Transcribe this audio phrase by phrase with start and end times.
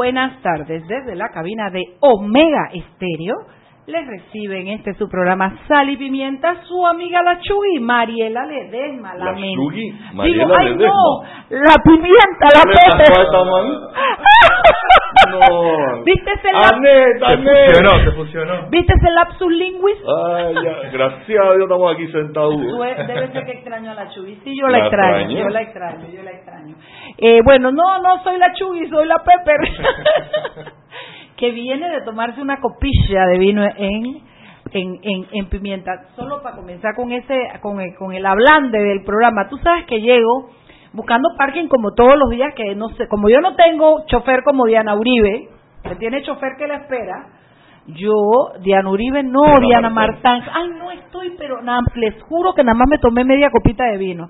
[0.00, 3.34] Buenas tardes desde la cabina de Omega Estéreo.
[3.90, 9.14] Les recibe en este su programa Sal y Pimienta su amiga la Chugui, Mariela Ledesma.
[9.16, 10.86] La, La Chugui, Digo, Mariela ay Ledesma.
[10.86, 12.74] no, la pimienta, la ¿Qué le
[13.14, 14.00] pasó a Pepe.
[15.30, 16.04] No.
[16.04, 18.04] ¿Viste ese, lap- Anet, Anet.
[18.04, 18.68] se funcionó.
[18.70, 19.96] ¿Viste ese lapsus linguis?
[20.06, 22.56] Ay, ya, gracias a Dios estamos aquí sentados.
[22.60, 24.36] Debe ser que extraño a la Chugui.
[24.44, 25.40] Sí, yo la, ¿La extraño, extraña?
[25.42, 26.74] yo la extraño, yo la extraño.
[27.18, 29.60] Eh, bueno, no, no soy la Chugui, soy la Pepper.
[31.40, 34.22] que viene de tomarse una copilla de vino en,
[34.72, 35.90] en, en, en pimienta.
[36.14, 39.48] Solo para comenzar con ese, con el, con el hablante del programa.
[39.48, 40.50] Tú sabes que llego
[40.92, 44.66] buscando parking como todos los días, que no sé, como yo no tengo chofer como
[44.66, 45.48] Diana Uribe,
[45.82, 47.26] que tiene chofer que la espera,
[47.86, 48.12] yo,
[48.60, 49.88] Diana Uribe, no, Diana.
[49.88, 53.84] Martán, ay, no estoy, pero nada, les juro que nada más me tomé media copita
[53.84, 54.28] de vino.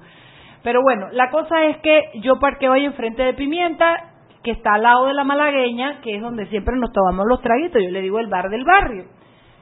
[0.62, 4.09] Pero bueno, la cosa es que yo parqueo ahí enfrente de Pimienta,
[4.42, 7.82] que está al lado de la Malagueña, que es donde siempre nos tomamos los traguitos,
[7.82, 9.04] yo le digo el bar del barrio.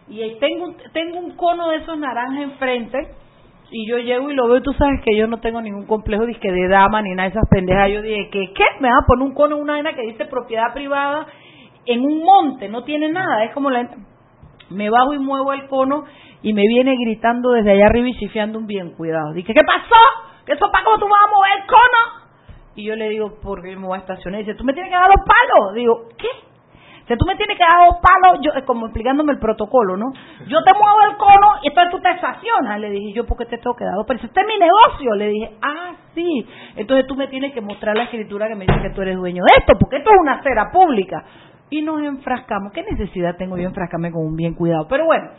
[0.09, 3.09] Y ahí tengo un, tengo un cono de esos naranjas enfrente,
[3.71, 6.51] y yo llego y lo veo, tú sabes que yo no tengo ningún complejo disque
[6.51, 7.91] de dama ni nada de esas pendejas.
[7.91, 8.53] Yo dije, ¿qué?
[8.55, 8.65] ¿Qué?
[8.81, 11.27] Me van a poner un cono en una vaina que dice propiedad privada
[11.85, 13.89] en un monte, no tiene nada, es como la...
[14.71, 16.05] Me bajo y muevo el cono
[16.43, 19.33] y me viene gritando desde allá arriba y chifiando un bien cuidado.
[19.33, 19.97] Dije, ¿qué pasó?
[20.45, 20.83] ¿Qué sopa?
[20.85, 22.18] ¿Cómo tú vas a mover el cono?
[22.79, 24.41] Y yo le digo, porque me voy a estacionar.
[24.41, 25.75] Y dice, tú me tienes que dar los palos.
[25.75, 26.29] Digo, ¿qué?
[27.01, 30.07] Dice, tú me tienes que dar dos palos, yo, como explicándome el protocolo, ¿no?
[30.47, 32.79] Yo te muevo el cono y entonces tú te estacionas.
[32.79, 34.07] Le dije, yo, ¿por qué te tengo que dar dos?
[34.07, 35.13] Pero este es mi negocio.
[35.17, 36.47] Le dije, ah, sí.
[36.77, 39.43] Entonces tú me tienes que mostrar la escritura que me dice que tú eres dueño
[39.43, 41.25] de esto, porque esto es una acera pública.
[41.71, 42.71] Y nos enfrascamos.
[42.73, 44.87] ¿Qué necesidad tengo yo enfrascarme con un bien cuidado?
[44.89, 45.31] Pero bueno,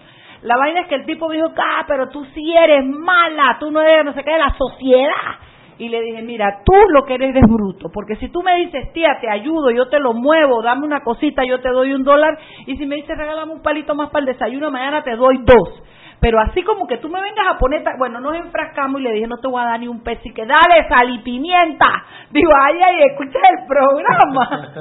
[0.41, 3.71] la vaina es que el tipo me dijo, ah, pero tú sí eres mala, tú
[3.71, 5.47] no eres no sé qué de la sociedad.
[5.79, 8.91] Y le dije, mira, tú lo que eres es bruto, porque si tú me dices,
[8.91, 12.37] tía, te ayudo, yo te lo muevo, dame una cosita, yo te doy un dólar,
[12.65, 15.81] y si me dices, regálame un palito más para el desayuno, mañana te doy dos.
[16.19, 19.27] Pero así como que tú me vengas a poner, bueno, nos enfrascamos y le dije,
[19.27, 21.87] no te voy a dar ni un peso, y que dale sal y pimienta.
[22.29, 24.73] Digo, ay, ay, escucha el programa.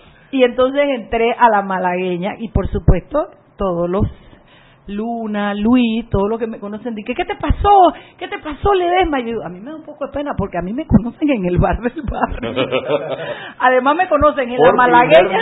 [0.30, 3.28] y entonces entré a la malagueña, y por supuesto,
[3.58, 4.04] todos los
[4.88, 7.92] Luna, Luis, todos los que me conocen, dije, ¿qué te pasó?
[8.18, 9.20] ¿Qué te pasó, Ledesma?
[9.20, 10.86] Y yo digo, a mí me da un poco de pena porque a mí me
[10.86, 12.68] conocen en el bar del barrio.
[13.58, 15.38] Además me conocen en la malagueña.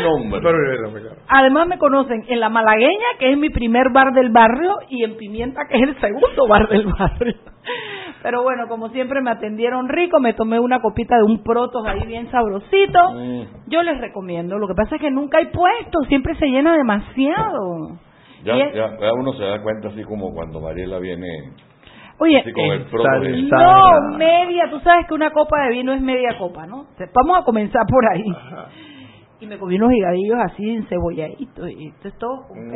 [1.28, 5.16] Además me conocen en la malagueña, que es mi primer bar del barrio, y en
[5.16, 7.34] Pimienta, que es el segundo bar del barrio.
[8.22, 12.06] Pero bueno, como siempre me atendieron rico, me tomé una copita de un protos ahí
[12.06, 13.12] bien sabrosito.
[13.12, 13.68] Mm.
[13.68, 14.58] Yo les recomiendo.
[14.58, 17.98] Lo que pasa es que nunca hay puesto, siempre se llena demasiado.
[18.44, 21.26] Ya, Y es- ya, ya uno se da cuenta así como cuando Mariela viene
[22.18, 23.42] Oye, así con el proto de...
[23.42, 26.86] no, media, tú sabes que una copa de vino es media copa, ¿no?
[27.14, 28.24] Vamos a comenzar por ahí.
[29.40, 32.70] Y me comí unos higadillos así encebolladitos y esto es todo con Mm.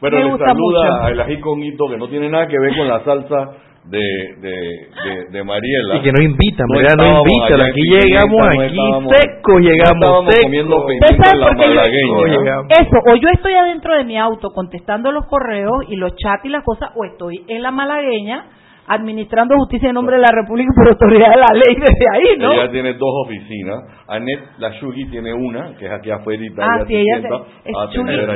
[0.00, 0.54] Pero me le saluda
[1.00, 1.08] mucho.
[1.08, 3.50] el ají con hito que no tiene nada que ver con la salsa
[3.84, 5.96] de, de, de, de Mariela.
[5.96, 7.64] Y que nos invita, No Mariela, no invita.
[7.64, 10.44] Aquí llegamos, no aquí no llegamos estábamos secos.
[10.44, 12.62] comiendo ¿Usted pimienta sabe en la por qué yo-.
[12.68, 16.48] Eso, o yo estoy adentro de mi auto contestando los correos y los chats y
[16.48, 18.44] las cosas, o estoy en la malagueña
[18.90, 22.38] administrando justicia en nombre de la República y por autoridad de la ley desde ahí,
[22.38, 22.52] ¿no?
[22.52, 23.78] Ella tiene dos oficinas.
[24.08, 26.42] Anet, la Shugi, tiene una, que es aquí afuera.
[26.58, 27.74] Ah, sí, ella se- es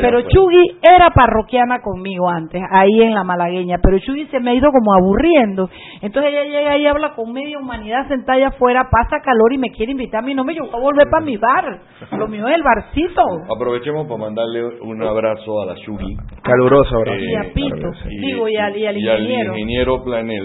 [0.01, 0.21] pero.
[0.29, 4.71] Chugui era parroquiana conmigo antes, ahí en la malagueña, pero Chugui se me ha ido
[4.71, 5.69] como aburriendo.
[6.03, 9.71] Entonces ella llega y habla con media humanidad sentada allá afuera, pasa calor y me
[9.71, 10.35] quiere invitar a mí.
[10.35, 11.79] No me yo voy a volver para mi bar.
[12.19, 13.23] Lo mío es el barcito.
[13.55, 16.17] Aprovechemos para mandarle un abrazo a la Shugi.
[16.43, 17.19] Caluroso abrazo.
[17.25, 17.91] Y a Pito.
[18.21, 19.53] Digo, y al- y al ingeniero.
[19.55, 20.44] ingeniero Planel,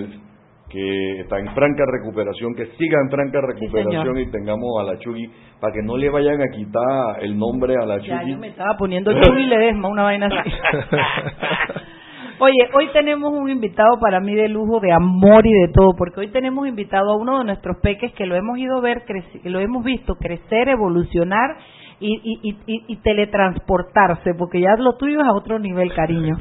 [0.70, 5.28] que está en franca recuperación, que siga en franca recuperación y tengamos a la Chugui,
[5.60, 8.32] para que no le vayan a quitar el nombre a la Ya Chugui.
[8.34, 10.50] yo me estaba poniendo Chugui Ledesma, una vaina así.
[12.42, 16.22] Oye, hoy tenemos un invitado para mí de lujo, de amor y de todo, porque
[16.22, 19.42] hoy tenemos invitado a uno de nuestros peques que lo hemos ido a ver, creci-
[19.42, 21.58] que lo hemos visto crecer, evolucionar
[22.00, 26.38] y, y, y, y teletransportarse, porque ya lo tuyo es a otro nivel, cariño.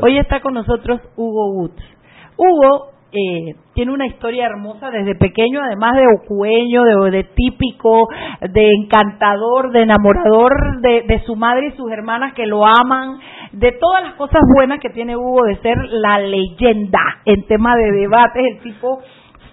[0.00, 1.82] Hoy está con nosotros Hugo Woods.
[2.38, 8.08] Hugo eh, tiene una historia hermosa desde pequeño, además de ocueño, de, típico,
[8.40, 13.18] de encantador, de enamorador de, de, su madre y sus hermanas que lo aman,
[13.52, 17.92] de todas las cosas buenas que tiene Hugo de ser la leyenda en tema de
[17.92, 18.42] debates.
[18.44, 19.00] El tipo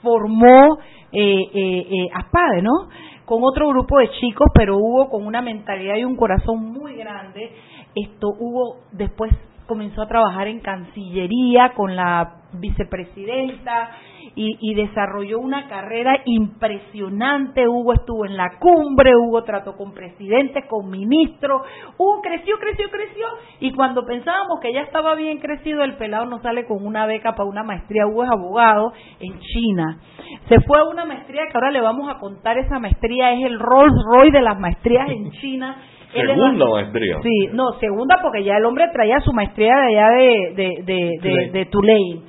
[0.02, 0.80] formó
[1.12, 2.88] eh, eh, eh, ASPADE, ¿no?
[3.26, 7.52] Con otro grupo de chicos, pero Hugo con una mentalidad y un corazón muy grande.
[7.96, 9.32] Esto Hugo después
[9.69, 13.92] comenzó a trabajar en Cancillería con la vicepresidenta
[14.36, 17.68] y, y, desarrolló una carrera impresionante.
[17.68, 21.62] Hugo estuvo en la cumbre, Hugo trató con presidentes, con ministros.
[21.98, 23.27] Hugo creció, creció, creció.
[23.60, 27.36] Y cuando pensábamos que ya estaba bien crecido, el pelado nos sale con una beca
[27.36, 28.07] para una maestría.
[28.07, 30.00] Hugo es abogado en China.
[30.48, 32.57] Se fue a una maestría que ahora le vamos a contar.
[32.57, 35.77] Esa maestría es el Rolls Royce de las maestrías en China
[36.12, 37.18] Segunda maestría.
[37.22, 41.12] Sí, no, segunda porque ya el hombre traía su maestría de allá de, de, de,
[41.22, 42.22] de, de Tulane.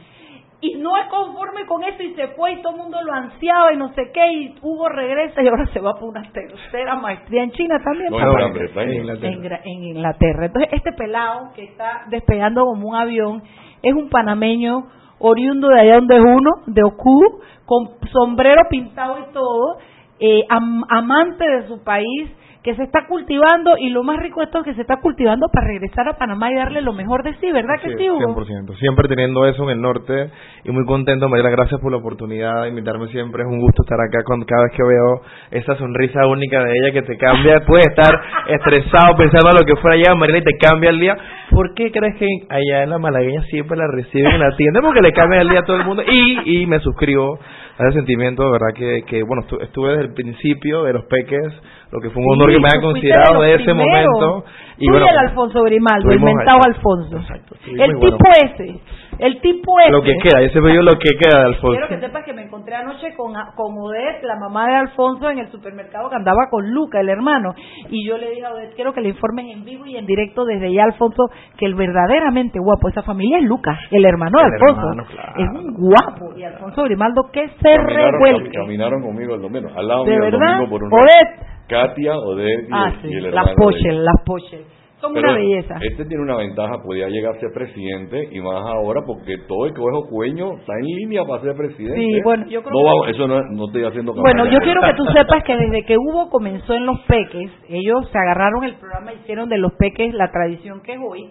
[0.63, 3.73] Y no es conforme con eso y se fue y todo el mundo lo ansiaba
[3.73, 7.45] y no sé qué y Hugo regresa y ahora se va por una tercera maestría
[7.45, 8.13] en China también.
[8.13, 8.83] En, Inglaterra.
[8.83, 9.61] En, Inglaterra.
[9.65, 10.47] en Inglaterra.
[10.47, 13.43] Entonces este pelado que está despegando como un avión
[13.83, 14.85] es un panameño
[15.19, 19.79] oriundo de allá donde es uno, de Ocu, con sombrero pintado y todo,
[20.19, 22.31] eh, am, amante de su país
[22.63, 25.49] que se está cultivando y lo más rico de todo es que se está cultivando
[25.49, 28.37] para regresar a Panamá y darle lo mejor de sí, ¿verdad que sí, Hugo?
[28.37, 28.79] 100%.
[28.79, 30.31] Siempre teniendo eso en el norte
[30.65, 33.45] y muy contento, Mariela, gracias por la oportunidad de invitarme siempre.
[33.45, 36.93] Es un gusto estar acá con cada vez que veo esa sonrisa única de ella
[36.93, 37.65] que te cambia.
[37.67, 38.13] Puedes estar
[38.49, 41.17] estresado pensando en lo que fuera allá, Mariela, y te cambia el día.
[41.51, 44.83] ¿Por qué crees que allá en la malagueña siempre la reciben en la tienda?
[44.83, 47.39] Porque le cambia el día a todo el mundo y, y me suscribo
[47.79, 51.53] a ese sentimiento, de verdad que, que bueno, estuve desde el principio de los peques
[51.93, 54.45] lo que fue un honor sí, que me haya considerado de, ese momento.
[54.79, 57.17] Y bueno, el Alfonso Grimaldo, el mentado Alfonso.
[57.19, 58.55] Exacto, el tipo bueno.
[58.55, 58.81] ese,
[59.19, 59.91] el tipo ese.
[59.91, 61.73] Lo que queda, ese fue yo lo que queda de Alfonso.
[61.73, 65.41] Quiero que sepas que me encontré anoche con, con Odette, la mamá de Alfonso, en
[65.41, 67.55] el supermercado que andaba con Luca, el hermano.
[67.91, 70.45] Y yo le dije a Odette, quiero que le informen en vivo y en directo
[70.45, 71.25] desde ya, Alfonso,
[71.59, 74.81] que el verdaderamente guapo, esa familia es Lucas, el hermano de Alfonso.
[74.81, 75.33] hermano, claro.
[75.37, 76.39] Es un guapo.
[76.39, 78.59] Y Alfonso Grimaldo, que se Caminaron, revuelque.
[78.59, 80.55] caminaron conmigo el domingo, al lado ¿De mío el verdad?
[80.55, 81.51] domingo por un Odette.
[81.71, 84.65] Katia, Odette y, Ah, el- sí, y el las hermano pochel, las pochel.
[85.01, 85.79] Son Pero una belleza.
[85.81, 89.73] Este tiene una ventaja, podía llegar a ser presidente y más ahora porque todo el
[89.73, 91.99] es cueño está en línea para ser presidente.
[91.99, 94.51] Sí, bueno, yo creo no, que- eso no, no estoy haciendo Bueno, campaña.
[94.53, 98.19] yo quiero que tú sepas que desde que Hugo comenzó en Los Peques, ellos se
[98.19, 101.31] agarraron el programa, hicieron de Los Peques la tradición que es hoy.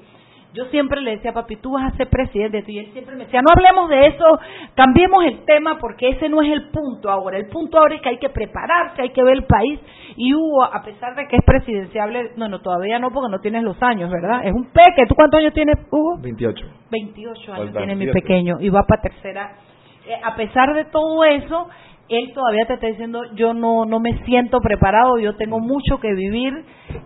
[0.53, 3.41] Yo siempre le decía, papi, tú vas a ser presidente, y él siempre me decía,
[3.41, 4.25] no hablemos de eso,
[4.73, 7.37] cambiemos el tema porque ese no es el punto ahora.
[7.37, 9.79] El punto ahora es que hay que prepararse, hay que ver el país.
[10.15, 13.63] Y Hugo, a pesar de que es presidenciable, no, no, todavía no porque no tienes
[13.63, 14.41] los años, ¿verdad?
[14.43, 15.05] Es un peque.
[15.07, 16.17] ¿Tú cuántos años tienes, Hugo?
[16.19, 16.65] 28.
[16.89, 19.51] 28 años tiene mi pequeño y va para tercera.
[20.07, 21.69] Eh, a pesar de todo eso,
[22.09, 26.13] él todavía te está diciendo, yo no no me siento preparado, yo tengo mucho que
[26.13, 26.53] vivir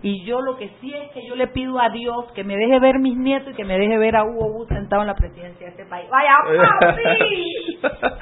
[0.02, 2.80] y yo lo que sí es que yo le pido a Dios que me deje
[2.80, 5.66] ver mis nietos y que me deje ver a Hugo Bus sentado en la presidencia
[5.66, 6.08] de este país.
[6.10, 7.78] ¡Vaya, papi!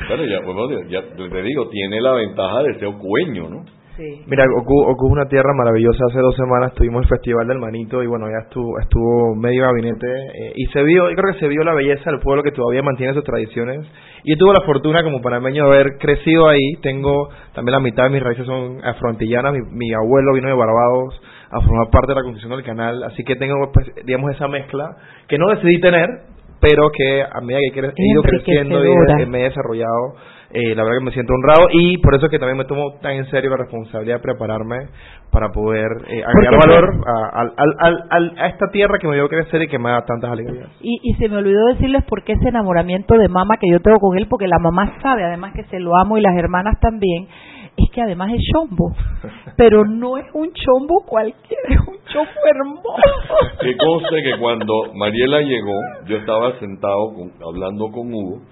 [0.08, 3.64] Bueno, ya, bueno, ya te digo, tiene la ventaja de ser cueño, ¿no?
[3.96, 4.23] Sí.
[4.26, 6.06] Mira, Ocu, Ocu es una tierra maravillosa.
[6.08, 10.06] Hace dos semanas tuvimos el Festival del Manito y bueno, ya estuvo, estuvo medio gabinete
[10.06, 12.82] eh, y se vio, yo creo que se vio la belleza del pueblo que todavía
[12.82, 13.87] mantiene sus tradiciones.
[14.25, 16.75] Y yo tuve la fortuna como panameño de haber crecido ahí.
[16.82, 19.53] Tengo también la mitad de mis raíces son afroantillanas.
[19.53, 21.20] Mi, mi abuelo vino de Barbados
[21.53, 24.96] a formar parte de la construcción del canal, así que tengo, pues, digamos, esa mezcla
[25.29, 26.08] que no decidí tener,
[26.61, 30.17] pero que a medida que he ido creciendo y me he desarrollado,
[30.53, 32.94] eh, la verdad que me siento honrado y por eso es que también me tomo
[33.01, 34.89] tan en serio la responsabilidad de prepararme
[35.31, 39.15] para poder eh, agregar valor a, al- al- al- al- a esta tierra que me
[39.15, 40.69] vio crecer y que me da tantas alegrías.
[40.81, 43.99] Y, y se me olvidó decirles por qué ese enamoramiento de mamá que yo tengo
[43.99, 47.27] con él, porque la mamá sabe, además que se lo amo y las hermanas también,
[47.77, 48.94] es que además es chombo.
[49.56, 52.93] Pero no es un chombo cualquiera, es un chombo hermoso.
[53.63, 58.43] Que conste que cuando Mariela llegó, yo estaba sentado con- hablando con Hugo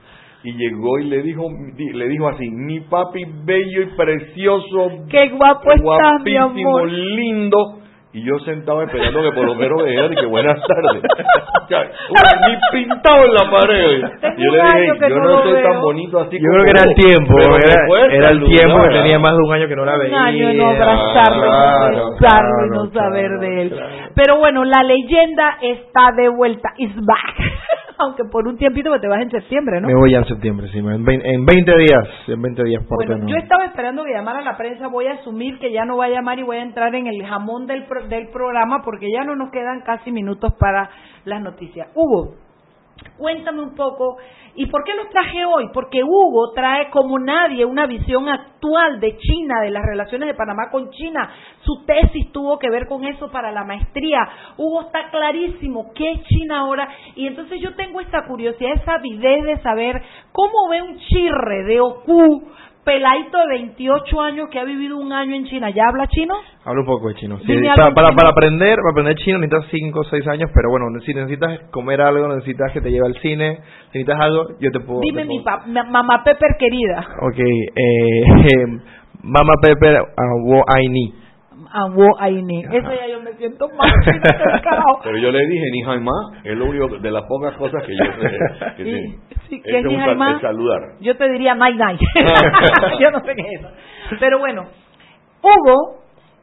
[0.43, 5.29] y llegó y le dijo di- le dijo así, mi papi bello y precioso, Qué
[5.31, 6.91] guapo estás, mi guapísimo, amor.
[6.91, 7.77] lindo.
[8.13, 11.01] Y yo sentado esperando que por lo menos me dijera y que buenas tardes.
[11.71, 13.99] Ni pintado en la pared.
[14.37, 15.63] Y yo un le año dije, yo no no, soy veo.
[15.63, 19.19] tan bonito así Yo creo que era el tiempo, era, era el tiempo que tenía
[19.21, 20.25] más de un año que no la un veía.
[20.25, 23.71] año de no abrazarlo, Claro, no besarlo y no claro, saber claro, de él.
[23.71, 23.89] claro.
[24.17, 26.71] Pero bueno, la leyenda está de vuelta.
[26.79, 27.37] Is back.
[28.03, 29.89] Aunque por un tiempito que te vas en septiembre, ¿no?
[29.89, 32.97] Me voy ya en septiembre, sí, en 20, en 20 días, en 20 días por
[33.07, 36.07] Bueno, yo estaba esperando que llamara la prensa, voy a asumir que ya no va
[36.07, 39.25] a llamar y voy a entrar en el jamón del, pro- del programa porque ya
[39.25, 40.89] no nos quedan casi minutos para
[41.25, 41.89] las noticias.
[41.95, 42.35] Hugo,
[43.17, 44.17] cuéntame un poco,
[44.55, 45.69] ¿y por qué los traje hoy?
[45.73, 50.71] Porque Hugo trae como nadie una visión actual de China, de las relaciones de Panamá
[50.71, 51.31] con China.
[51.63, 54.29] Su tesis tuvo que ver con eso para la maestría.
[54.57, 59.45] Hugo está clarísimo qué es China ahora y entonces yo tengo esta curiosidad, esa avidez
[59.45, 60.03] de saber
[60.33, 62.49] cómo ve un chirre de Oku,
[62.85, 65.71] peladito de 28 años que ha vivido un año en China.
[65.71, 66.35] ¿Ya habla chino?
[66.65, 67.39] Hablo un poco de chino.
[67.41, 67.47] Sí,
[67.77, 71.13] para, para, para aprender, para aprender chino necesitas 5 o 6 años, pero bueno, si
[71.15, 75.01] necesitas comer algo, necesitas que te lleve al cine, necesitas algo, yo te puedo...
[75.03, 77.07] Dime te mi pa- ma- mamá Pepper querida.
[77.23, 78.67] Ok, eh,
[79.23, 80.63] Mama Pepper, uh, wo
[81.73, 81.79] ni.
[81.79, 82.65] Awo Aini.
[82.65, 83.91] Eso ya yo me siento mal.
[85.05, 86.11] Pero yo le dije ni Jaime,
[86.45, 88.39] es lo único de las pocas cosas que yo sé.
[88.77, 88.85] Que
[89.51, 89.63] Sí, sí.
[89.67, 90.81] es saludar.
[91.01, 92.01] Yo te diría night night.
[93.01, 93.69] Yo no sé qué es eso.
[94.21, 94.67] Pero bueno,
[95.43, 96.00] Hugo,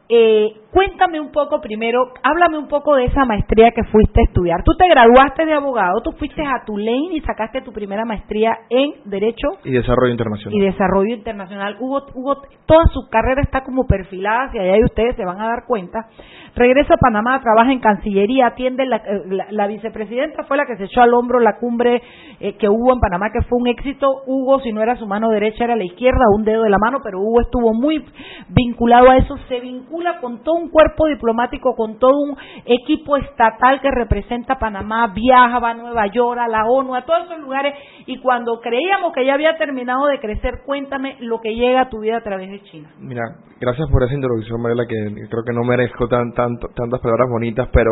[0.09, 4.63] eh, cuéntame un poco primero, háblame un poco de esa maestría que fuiste a estudiar.
[4.63, 8.91] Tú te graduaste de abogado, tú fuiste a Tulane y sacaste tu primera maestría en
[9.05, 10.57] Derecho Y desarrollo internacional.
[10.57, 11.77] y Desarrollo Internacional.
[11.79, 15.47] Hugo, Hugo, toda su carrera está como perfilada hacia allá y ustedes se van a
[15.47, 16.07] dar cuenta.
[16.55, 20.77] Regresa a Panamá, trabaja en Cancillería, atiende la, eh, la, la vicepresidenta, fue la que
[20.77, 22.01] se echó al hombro la cumbre
[22.39, 24.07] eh, que hubo en Panamá, que fue un éxito.
[24.25, 26.99] Hugo, si no era su mano derecha, era la izquierda, un dedo de la mano,
[27.03, 28.03] pero Hugo estuvo muy
[28.49, 29.37] vinculado a eso.
[29.49, 35.07] Se vincula con todo un cuerpo diplomático, con todo un equipo estatal que representa Panamá,
[35.13, 37.73] viaja, a Nueva York, a la ONU, a todos esos lugares.
[38.05, 41.99] Y cuando creíamos que ya había terminado de crecer, cuéntame lo que llega a tu
[41.99, 42.89] vida a través de China.
[42.99, 43.23] Mira,
[43.59, 44.95] gracias por esa introducción, Mariela, que
[45.29, 47.91] creo que no merezco tan, tanto- tantas palabras bonitas, pero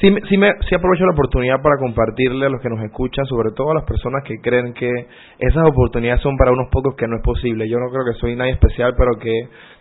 [0.00, 3.50] sí, sí, me, sí aprovecho la oportunidad para compartirle a los que nos escuchan, sobre
[3.52, 4.90] todo a las personas que creen que
[5.38, 7.68] esas oportunidades son para unos pocos que no es posible.
[7.68, 9.32] Yo no creo que soy nadie especial, pero que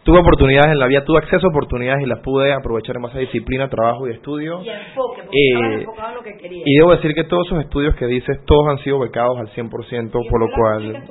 [0.03, 3.17] tuve oportunidades en la vida, tuve acceso a oportunidades y las pude aprovechar en base
[3.17, 4.61] a disciplina, trabajo y estudio.
[4.63, 6.63] Y enfoque, porque Eh, enfocado en lo que querías.
[6.65, 10.11] Y debo decir que todos esos estudios que dices, todos han sido becados al 100%,
[10.29, 11.03] por lo cual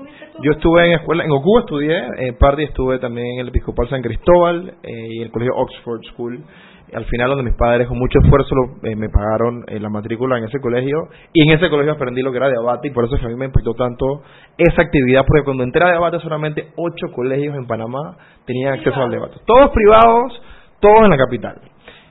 [0.42, 4.02] yo estuve en escuela, en Ocuba estudié, en Pardi estuve también en el Episcopal San
[4.02, 6.44] Cristóbal eh, y el colegio Oxford School.
[6.94, 10.38] Al final, donde mis padres con mucho esfuerzo lo- eh, me pagaron eh, la matrícula
[10.38, 13.14] en ese colegio y en ese colegio aprendí lo que era debate y por eso
[13.16, 14.22] es que a mí me impactó tanto
[14.56, 18.16] esa actividad porque cuando entré a debate solamente ocho colegios en Panamá
[18.46, 19.36] tenían acceso al debate.
[19.46, 20.40] Todos privados,
[20.80, 21.60] todos en la capital.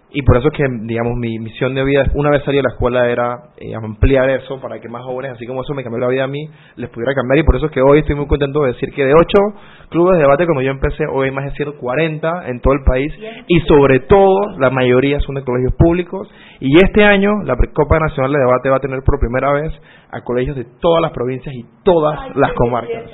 [0.09, 2.69] Y por eso es que, digamos, mi misión de vida, una vez salí de la
[2.69, 6.07] escuela, era eh, ampliar eso para que más jóvenes, así como eso me cambió la
[6.07, 7.39] vida a mí, les pudiera cambiar.
[7.39, 9.59] Y por eso es que hoy estoy muy contento de decir que de ocho
[9.89, 13.13] clubes de debate, cuando yo empecé, hoy hay más de 140 en todo el país.
[13.47, 16.29] Y sobre todo, la mayoría son de colegios públicos.
[16.61, 19.73] Y este año, la Copa Nacional de Debate va a tener por primera vez
[20.11, 23.11] a colegios de todas las provincias y todas Ay, las comarcas.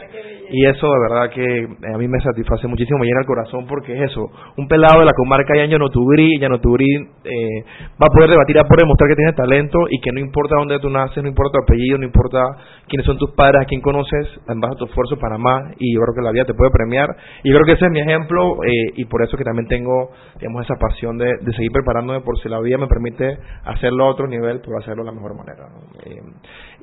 [0.50, 3.66] Y eso de verdad que eh, a mí me satisface muchísimo, me llena el corazón
[3.68, 6.88] porque es eso, un pelado de la comarca de Yanotubrí, Yanotubrí
[7.24, 7.64] eh,
[8.02, 10.80] va a poder debatir, a poder demostrar que tiene talento y que no importa dónde
[10.80, 12.40] tú naces, no importa tu apellido, no importa
[12.88, 16.02] quiénes son tus padres, a quién conoces, en base a tu esfuerzo Panamá y yo
[16.02, 17.10] creo que la vida te puede premiar
[17.44, 20.12] y yo creo que ese es mi ejemplo eh, y por eso que también tengo
[20.40, 24.10] digamos esa pasión de, de seguir preparándome por si la vida me permite hacerlo a
[24.10, 25.70] otro nivel, pues hacerlo de la mejor manera.
[25.70, 26.00] ¿no?
[26.04, 26.22] Eh,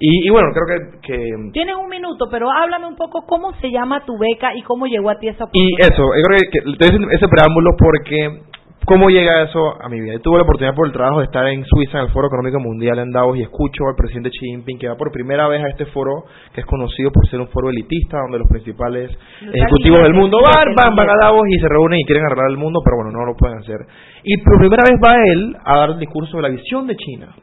[0.00, 3.70] y, y bueno, creo que, que Tienes un minuto, pero háblame un poco cómo se
[3.70, 6.84] llama tu beca y cómo llegó a ti esa Y eso, yo creo que, que
[6.86, 8.48] ese, ese preámbulo porque
[8.86, 10.14] ¿cómo llega eso a mi vida?
[10.14, 12.58] Yo tuve la oportunidad por el trabajo de estar en Suiza en el Foro Económico
[12.60, 15.68] Mundial en Davos y escucho al presidente Xi Jinping que va por primera vez a
[15.68, 19.10] este foro que es conocido por ser un foro elitista donde los principales
[19.52, 21.12] ejecutivos del mundo van, van, van a.
[21.20, 23.76] Davos y se reúnen y quieren arreglar el mundo, pero bueno, no lo pueden hacer.
[24.24, 27.34] Y por primera vez va él a dar el discurso sobre la visión de China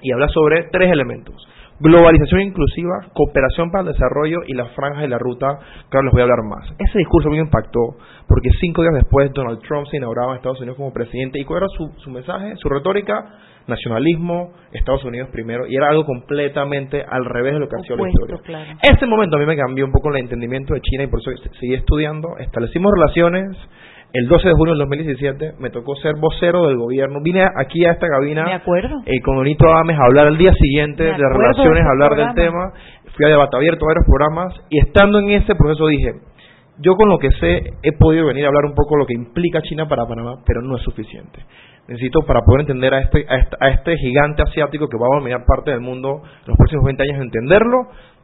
[0.00, 1.46] y habla sobre tres elementos.
[1.80, 6.20] Globalización inclusiva, cooperación para el desarrollo y las franjas de la ruta, ahora les voy
[6.20, 6.70] a hablar más.
[6.78, 7.96] Ese discurso me impactó
[8.28, 11.62] porque cinco días después Donald Trump se inauguraba en Estados Unidos como presidente y cuál
[11.62, 13.24] era su, su mensaje, su retórica,
[13.66, 17.96] nacionalismo, Estados Unidos primero, y era algo completamente al revés de lo que ha sido
[17.96, 18.36] la historia.
[18.44, 18.70] claro.
[18.82, 21.30] Ese momento a mí me cambió un poco el entendimiento de China y por eso
[21.58, 23.56] seguí estudiando, establecimos relaciones,
[24.12, 27.20] el 12 de junio del 2017 me tocó ser vocero del gobierno.
[27.22, 29.00] Vine aquí a esta cabina Me acuerdo.
[29.06, 32.34] eh, con Donito Ames a hablar al día siguiente Me de relaciones, a hablar del
[32.34, 32.72] tema.
[33.16, 36.12] Fui a debate abierto, varios programas y estando en ese proceso dije,
[36.78, 39.60] yo con lo que sé he podido venir a hablar un poco lo que implica
[39.62, 41.40] China para Panamá, pero no es suficiente.
[41.88, 45.18] Necesito para poder entender a este, a este, a este gigante asiático que va a
[45.18, 47.78] dominar parte del mundo en los próximos 20 años, entenderlo,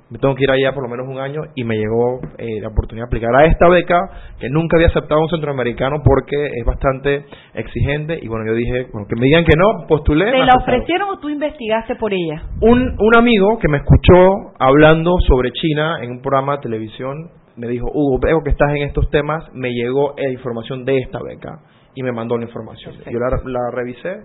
[0.09, 2.69] me tengo que ir allá por lo menos un año y me llegó eh, la
[2.69, 3.99] oportunidad de aplicar a esta beca
[4.39, 9.07] que nunca había aceptado un centroamericano porque es bastante exigente y bueno, yo dije, bueno,
[9.09, 10.31] que me digan que no, postulé.
[10.31, 12.43] ¿Te la ofrecieron o tú investigaste por ella?
[12.61, 17.69] Un, un amigo que me escuchó hablando sobre China en un programa de televisión me
[17.69, 21.59] dijo, Hugo, veo que estás en estos temas, me llegó la información de esta beca
[21.95, 22.95] y me mandó la información.
[23.11, 24.21] Yo la, la revisé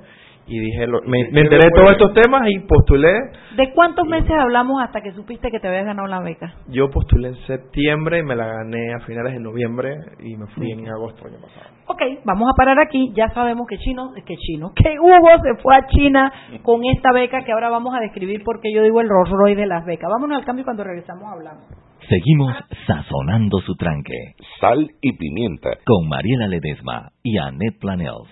[0.48, 3.14] y dije, me, enteré de todos estos temas y postulé.
[3.56, 6.54] ¿De cuántos meses hablamos hasta que supiste que te habías ganado la beca?
[6.68, 10.72] Yo postulé en septiembre y me la gané a finales de noviembre y me fui
[10.72, 11.76] en agosto del año pasado.
[11.88, 13.12] Ok, vamos a parar aquí.
[13.16, 16.32] Ya sabemos que chino, que chino, que Hugo se fue a China
[16.64, 19.68] con esta beca que ahora vamos a describir porque yo digo el Rolls Royce de
[19.68, 20.10] las becas.
[20.10, 21.64] Vámonos al cambio y cuando regresamos hablamos.
[22.10, 22.54] Seguimos
[22.88, 24.36] sazonando su tranque.
[24.60, 25.70] Sal y pimienta.
[25.86, 28.28] Con Mariela Ledesma y Annette Planels.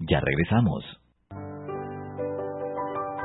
[0.00, 1.01] Ya regresamos.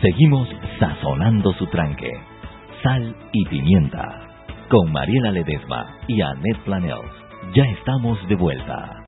[0.00, 2.12] Seguimos sazonando su tranque.
[2.82, 4.28] Sal y pimienta.
[4.70, 7.10] Con Mariela Ledesma y Annette Planels.
[7.54, 9.04] Ya estamos de vuelta.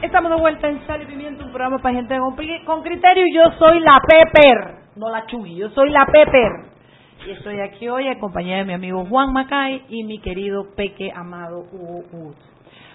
[0.00, 2.16] Estamos de vuelta en Sal y Pimienta, un programa para gente
[2.64, 3.26] con, criterio.
[3.26, 6.77] Y yo soy la Pepper, no la Chuy, yo soy la Pepper.
[7.26, 11.64] Y estoy aquí hoy acompañada de mi amigo Juan Macay y mi querido Peque Amado
[11.72, 12.34] Hugo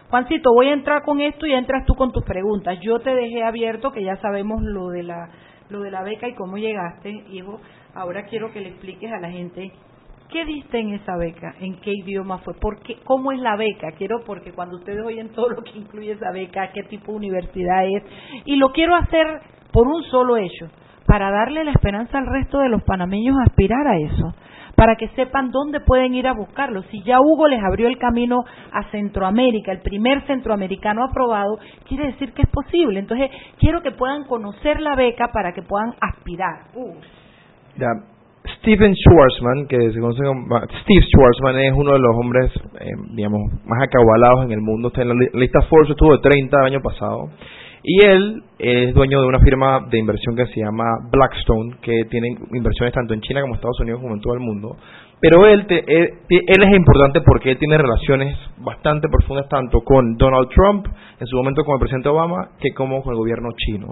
[0.09, 2.79] Juancito, voy a entrar con esto y entras tú con tus preguntas.
[2.81, 5.29] Yo te dejé abierto que ya sabemos lo de la
[5.69, 7.59] lo de la beca y cómo llegaste, hijo.
[7.95, 9.71] Ahora quiero que le expliques a la gente
[10.31, 13.91] qué diste en esa beca, en qué idioma fue, ¿Por qué, cómo es la beca.
[13.97, 17.85] Quiero porque cuando ustedes oyen todo lo que incluye esa beca, qué tipo de universidad
[17.85, 18.03] es,
[18.45, 19.25] y lo quiero hacer
[19.71, 20.69] por un solo hecho
[21.05, 24.33] para darle la esperanza al resto de los panameños a aspirar a eso,
[24.75, 26.83] para que sepan dónde pueden ir a buscarlo.
[26.83, 32.33] Si ya Hugo les abrió el camino a Centroamérica, el primer centroamericano aprobado, quiere decir
[32.33, 32.99] que es posible.
[32.99, 36.65] Entonces, quiero que puedan conocer la beca para que puedan aspirar.
[37.77, 37.87] Ya,
[38.57, 43.41] Steven Schwarzman, que se conoce como Steve Schwarzman, es uno de los hombres, eh, digamos,
[43.65, 44.89] más acabalados en el mundo.
[44.89, 47.29] Está en la lista Forbes, estuvo de 30 el año pasado.
[47.83, 52.29] Y él es dueño de una firma de inversión que se llama Blackstone, que tiene
[52.53, 54.77] inversiones tanto en China como en Estados Unidos como en todo el mundo.
[55.19, 60.85] Pero él, él, es importante porque él tiene relaciones bastante profundas tanto con Donald Trump,
[61.17, 63.87] en su momento con el presidente Obama, que como con el gobierno chino.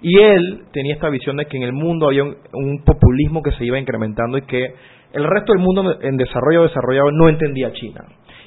[0.00, 3.64] Y él tenía esta visión de que en el mundo había un, populismo que se
[3.66, 4.74] iba incrementando y que
[5.12, 8.02] el resto del mundo en desarrollo desarrollado no entendía China.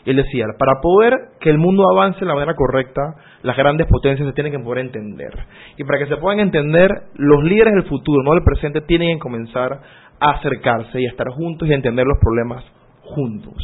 [0.06, 3.02] Él decía, para poder que el mundo avance de la manera correcta,
[3.42, 5.32] las grandes potencias se tienen que poder entender.
[5.78, 9.20] Y para que se puedan entender, los líderes del futuro, no del presente, tienen que
[9.20, 9.80] comenzar
[10.20, 12.64] a acercarse y a estar juntos y a entender los problemas
[13.04, 13.56] juntos.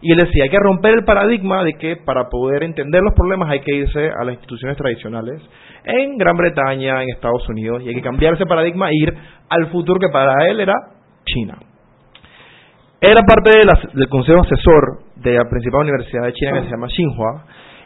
[0.00, 3.50] Y él decía, hay que romper el paradigma de que para poder entender los problemas
[3.50, 5.42] hay que irse a las instituciones tradicionales
[5.84, 9.14] en Gran Bretaña, en Estados Unidos, y hay que cambiar ese paradigma e ir
[9.48, 10.74] al futuro que para él era
[11.24, 11.58] China.
[13.00, 13.50] Era parte
[13.94, 17.44] del consejo asesor de la principal universidad de China que se llama Xinhua,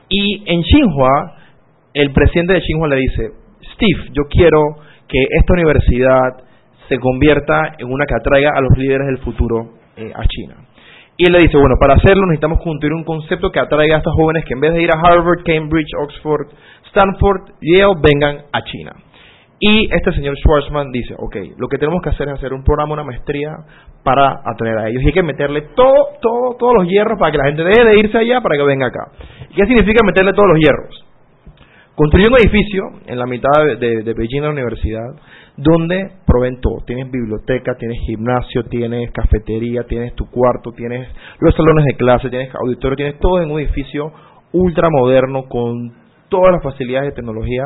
[0.09, 1.37] y en Xinhua
[1.92, 3.31] el presidente de Xinhua le dice,
[3.75, 6.44] Steve, yo quiero que esta universidad
[6.88, 10.55] se convierta en una que atraiga a los líderes del futuro eh, a China.
[11.18, 14.14] Y él le dice, bueno, para hacerlo necesitamos construir un concepto que atraiga a estos
[14.14, 16.48] jóvenes que en vez de ir a Harvard, Cambridge, Oxford,
[16.88, 18.92] Stanford, Yale, vengan a China.
[19.64, 22.94] Y este señor Schwarzman dice, ok, lo que tenemos que hacer es hacer un programa,
[22.94, 23.55] una maestría
[24.03, 25.05] para atraer a ellos.
[25.05, 27.98] Y hay que meterle todo, todo, todos los hierros para que la gente deje de
[28.01, 29.12] irse allá para que venga acá.
[29.51, 31.07] ¿Y qué significa meterle todos los hierros?
[31.94, 35.07] Construyó un edificio en la mitad de, de, Beijing, la universidad,
[35.57, 36.83] donde proveen todo.
[36.85, 41.07] Tienes biblioteca, tienes gimnasio, tienes cafetería, tienes tu cuarto, tienes
[41.38, 44.11] los salones de clase, tienes auditorio, tienes todo en un edificio
[44.53, 46.01] ultra moderno con
[46.32, 47.64] todas las facilidades de tecnología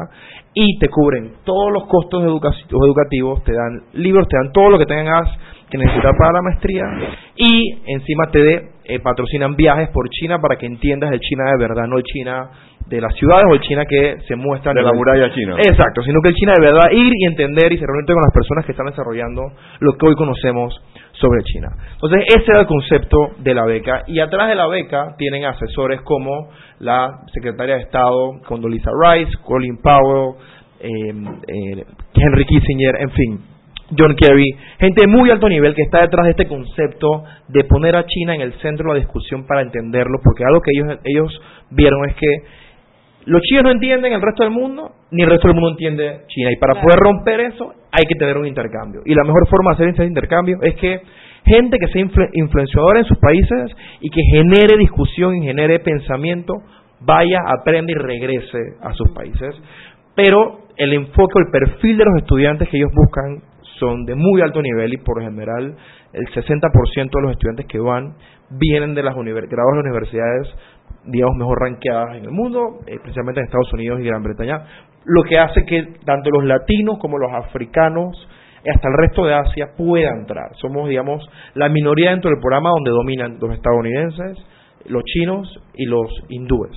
[0.53, 4.87] y te cubren todos los costos educativos, te dan libros, te dan todo lo que
[4.87, 5.31] tengas
[5.71, 6.85] que necesitar para la maestría
[7.37, 11.59] y encima te de, eh, patrocinan viajes por China para que entiendas el China de
[11.59, 12.51] verdad, no el China
[12.87, 15.57] de las ciudades o el China que se muestra de la muralla china.
[15.59, 18.33] Exacto, sino que el China de verdad ir y entender y se reunirte con las
[18.33, 19.43] personas que están desarrollando
[19.81, 20.75] lo que hoy conocemos
[21.13, 21.69] sobre China.
[21.95, 26.01] Entonces, ese era el concepto de la beca y atrás de la beca tienen asesores
[26.03, 26.51] como
[26.81, 30.35] la secretaria de Estado Condoleezza Rice, Colin Powell,
[30.81, 31.85] eh, eh,
[32.15, 33.41] Henry Kissinger, en fin,
[33.97, 37.95] John Kerry, gente de muy alto nivel que está detrás de este concepto de poner
[37.97, 41.41] a China en el centro de la discusión para entenderlo, porque algo que ellos, ellos
[41.71, 42.27] vieron es que
[43.27, 46.51] los chinos no entienden el resto del mundo, ni el resto del mundo entiende China.
[46.53, 49.03] Y para poder romper eso, hay que tener un intercambio.
[49.05, 51.01] Y la mejor forma de hacer ese intercambio es que
[51.47, 56.55] gente que sea influenciadora en sus países y que genere discusión y genere pensamiento,
[57.01, 59.55] vaya, aprenda y regrese a sus países.
[60.15, 63.43] Pero el enfoque o el perfil de los estudiantes que ellos buscan
[63.79, 65.77] son de muy alto nivel y por general
[66.13, 68.15] el 60% de los estudiantes que van
[68.51, 70.49] vienen de las de universidades
[71.07, 74.65] digamos, mejor ranqueadas en el mundo, especialmente en Estados Unidos y Gran Bretaña,
[75.05, 78.29] lo que hace que tanto los latinos como los africanos
[78.71, 80.51] hasta el resto de Asia puedan entrar.
[80.61, 84.39] Somos, digamos, la minoría dentro del programa donde dominan los estadounidenses,
[84.89, 86.77] los chinos y los hindúes.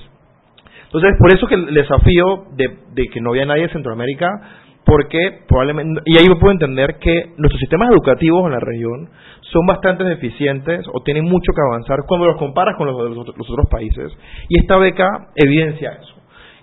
[0.84, 4.28] Entonces, por eso que el desafío de, que no había nadie de Centroamérica
[4.84, 9.08] porque probablemente, y ahí puedo entender que nuestros sistemas educativos en la región
[9.52, 13.28] son bastante deficientes o tienen mucho que avanzar cuando los comparas con los de los,
[13.28, 14.10] otros países.
[14.48, 16.14] Y esta beca evidencia eso,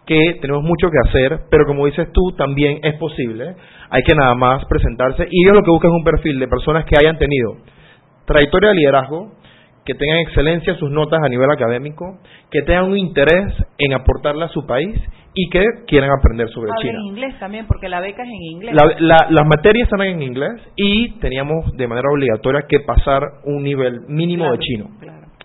[0.08, 3.56] que tenemos mucho que hacer, pero como dices tú, también es posible,
[3.90, 6.86] hay que nada más presentarse, y ellos lo que buscan es un perfil de personas
[6.86, 7.58] que hayan tenido
[8.26, 9.32] trayectoria de liderazgo,
[9.86, 12.20] que tengan excelencia en sus notas a nivel académico,
[12.52, 15.00] que tengan un interés en aportarle a su país
[15.34, 17.00] y que quieran aprender sobre China.
[17.00, 18.76] en inglés también, porque la beca es en inglés.
[19.00, 24.52] las materias están en inglés y teníamos de manera obligatoria que pasar un nivel mínimo
[24.52, 24.90] de chino.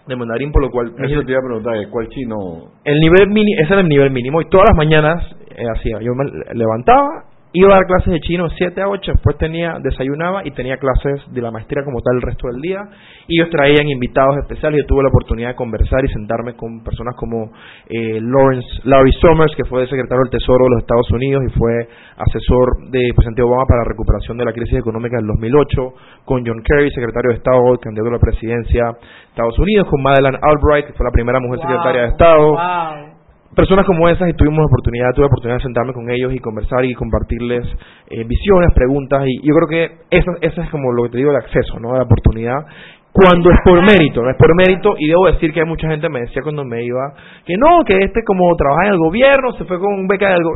[0.06, 0.88] De mandarín, por lo cual...
[0.98, 2.72] Eso te iba a preguntar, ¿cuál chino?
[2.84, 5.24] El nivel mini, ese era el nivel mínimo y todas las mañanas
[5.56, 9.36] eh, hacía, yo me levantaba Iba a dar clases de chino 7 a 8, después
[9.36, 12.80] tenía, desayunaba y tenía clases de la maestría como tal el resto del día.
[13.28, 14.80] Y ellos traían invitados especiales.
[14.80, 17.52] Yo tuve la oportunidad de conversar y sentarme con personas como
[17.90, 21.88] eh, Lawrence, Larry Summers, que fue secretario del Tesoro de los Estados Unidos y fue
[22.16, 26.62] asesor de presidente Obama para la recuperación de la crisis económica del 2008, con John
[26.64, 30.92] Kerry, secretario de Estado, candidato a la presidencia de Estados Unidos, con Madeleine Albright, que
[30.94, 33.11] fue la primera mujer secretaria de Estado
[33.54, 36.94] personas como esas y tuvimos oportunidad, tuve oportunidad de sentarme con ellos y conversar y
[36.94, 37.66] compartirles
[38.08, 41.32] eh, visiones, preguntas y yo creo que eso, eso es como lo que te digo
[41.32, 41.94] de acceso, ¿no?
[41.94, 42.64] La oportunidad
[43.12, 46.08] cuando es por mérito, no es por mérito y debo decir que hay mucha gente
[46.08, 47.12] me decía cuando me iba
[47.44, 50.50] que no, que este como trabaja en el gobierno se fue con beca de algo.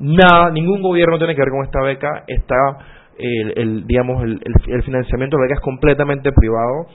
[0.00, 2.56] Nada, ningún gobierno tiene que ver con esta beca, está
[3.18, 6.86] el, el digamos el, el, financiamiento de la beca es completamente privado.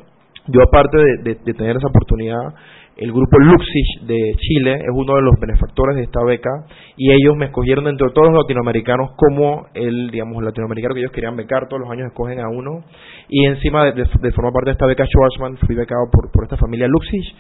[0.48, 2.54] Yo aparte de tener esa oportunidad
[2.96, 6.50] el grupo Luxich de Chile es uno de los benefactores de esta beca
[6.96, 11.12] y ellos me escogieron dentro de todos los latinoamericanos como el, digamos, latinoamericano que ellos
[11.12, 12.84] querían becar, todos los años escogen a uno.
[13.30, 16.88] Y encima de, formar parte de esta beca Schwarzman fui becado por, por esta familia
[16.88, 17.36] Luxich.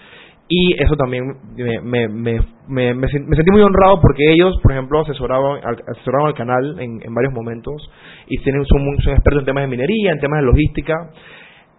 [0.50, 1.24] Y eso también
[1.56, 7.00] me, me, me, me, sentí muy honrado porque ellos, por ejemplo, asesoraban, al canal en,
[7.02, 7.90] en varios momentos
[8.28, 11.12] y tienen, son, son expertos en temas de minería, en temas de logística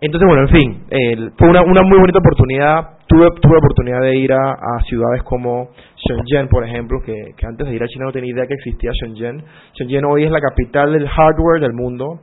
[0.00, 2.98] entonces, bueno, en fin, fue una, una muy bonita oportunidad.
[3.06, 7.66] Tuve, tuve la oportunidad de ir a, ciudades como Shenzhen, por ejemplo, que, que, antes
[7.66, 9.42] de ir a China no tenía idea que existía Shenzhen.
[9.74, 12.20] Shenzhen hoy es la capital del hardware del mundo.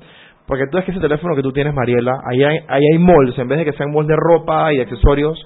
[0.47, 3.37] Porque tú ves que ese teléfono que tú tienes, Mariela, ahí hay, ahí hay malls,
[3.39, 5.41] en vez de que sean malls de ropa y accesorios,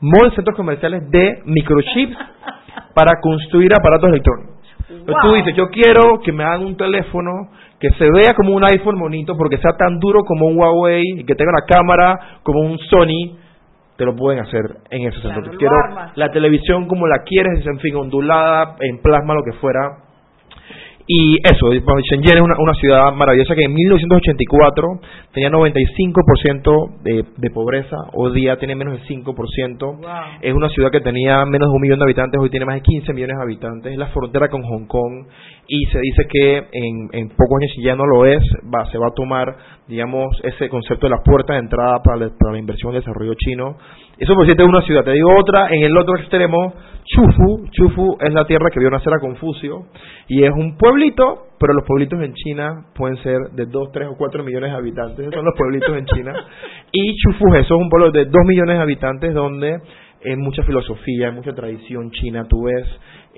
[0.00, 2.16] malls, centros comerciales de microchips
[2.94, 4.56] para construir aparatos electrónicos.
[4.88, 8.64] Entonces Tú dices, yo quiero que me hagan un teléfono que se vea como un
[8.64, 12.60] iPhone bonito, porque sea tan duro como un Huawei y que tenga una cámara como
[12.60, 13.36] un Sony,
[13.96, 15.52] te lo pueden hacer en ese centro.
[15.58, 15.74] quiero
[16.14, 20.05] la televisión como la quieres, en fin, ondulada, en plasma, lo que fuera,
[21.08, 25.00] y eso, Shenzhen es una, una, ciudad maravillosa que en 1984
[25.32, 29.98] tenía 95% de, de pobreza, hoy día tiene menos del 5%.
[30.42, 32.82] Es una ciudad que tenía menos de un millón de habitantes, hoy tiene más de
[32.82, 33.92] 15 millones de habitantes.
[33.92, 35.26] Es la frontera con Hong Kong
[35.68, 38.42] y se dice que en, en pocos años, si ya no lo es,
[38.74, 42.52] va, se va a tomar, digamos, ese concepto de la puerta de entrada para, para
[42.52, 43.76] la inversión y desarrollo chino
[44.18, 45.04] eso por es una ciudad.
[45.04, 46.72] Te digo otra, en el otro extremo,
[47.04, 47.68] Chufu.
[47.70, 49.86] Chufu es la tierra que vio nacer a Confucio.
[50.26, 54.16] Y es un pueblito, pero los pueblitos en China pueden ser de 2, 3 o
[54.16, 55.18] 4 millones de habitantes.
[55.20, 56.32] Esos son los pueblitos en China.
[56.92, 59.78] Y Chufu, eso es un pueblo de 2 millones de habitantes donde
[60.24, 62.46] hay mucha filosofía, hay mucha tradición china.
[62.48, 62.86] Tú ves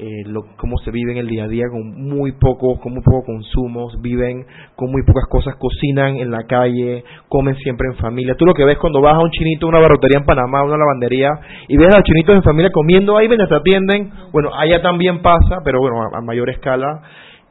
[0.00, 3.02] eh, lo, cómo se vive en el día a día con muy poco, con muy
[3.02, 8.36] poco consumos, viven con muy pocas cosas, cocinan en la calle, comen siempre en familia.
[8.38, 11.30] Tú lo que ves cuando vas a un chinito, una barrotería en Panamá, una lavandería,
[11.66, 15.20] y ves a los chinitos en familia comiendo ahí mientras te atienden, bueno, allá también
[15.20, 17.02] pasa, pero bueno, a, mayor escala.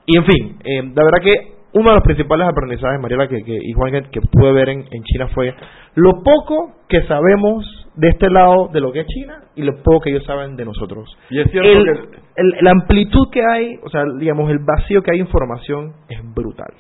[0.06, 1.34] Y en fin, eh, la verdad que
[1.74, 5.04] uno de los principales aprendizajes, Mariela, que, que, y Juan, que, pude ver en, en
[5.04, 5.54] China fue
[5.96, 10.02] lo poco que sabemos de este lado de lo que es China y lo poco
[10.02, 11.10] que ellos saben de nosotros.
[11.30, 15.18] Y es cierto que la amplitud que hay, o sea, digamos, el vacío que hay
[15.18, 16.72] de información es brutal.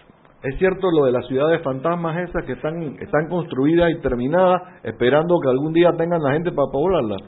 [0.43, 5.39] Es cierto lo de las ciudades fantasmas esas que están, están construidas y terminadas esperando
[5.41, 7.21] que algún día tengan la gente para poblarlas.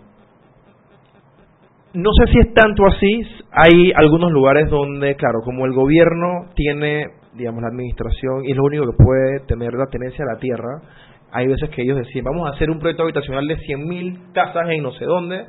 [1.93, 3.21] No sé si es tanto así,
[3.51, 8.63] hay algunos lugares donde, claro, como el gobierno tiene, digamos, la administración y es lo
[8.65, 10.81] único que puede tener la tenencia a la tierra,
[11.31, 14.83] hay veces que ellos deciden, vamos a hacer un proyecto habitacional de 100.000 casas en
[14.83, 15.45] no sé dónde,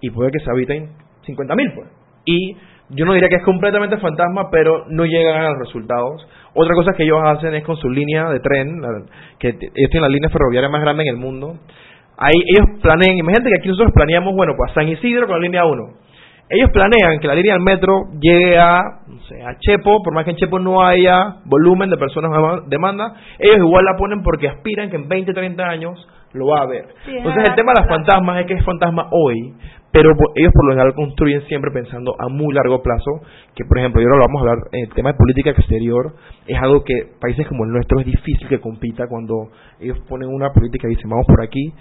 [0.00, 0.90] y puede que se habiten
[1.26, 1.88] 50.000, pues.
[2.24, 2.56] Y
[2.90, 6.26] yo no diría que es completamente fantasma, pero no llegan a los resultados.
[6.54, 8.80] Otra cosa que ellos hacen es con su línea de tren,
[9.38, 11.58] que ellos tienen la línea ferroviaria más grande en el mundo.
[12.16, 15.64] Ahí ellos planean, imagínate que aquí nosotros planeamos, bueno, pues San Isidro con la línea
[15.64, 16.08] 1
[16.50, 18.80] ellos planean que la línea del metro llegue a,
[19.28, 23.14] sé, a Chepo, por más que en Chepo no haya volumen de personas que demanda,
[23.38, 26.86] ellos igual la ponen porque aspiran que en 20, 30 años lo va a ver.
[27.06, 29.54] Entonces el tema de las fantasmas es que es fantasma hoy,
[29.90, 33.22] pero ellos por lo general construyen siempre pensando a muy largo plazo,
[33.54, 36.14] que por ejemplo, y ahora lo vamos a hablar, el tema de política exterior
[36.46, 39.48] es algo que países como el nuestro es difícil que compita cuando
[39.80, 41.72] ellos ponen una política y dicen vamos por aquí,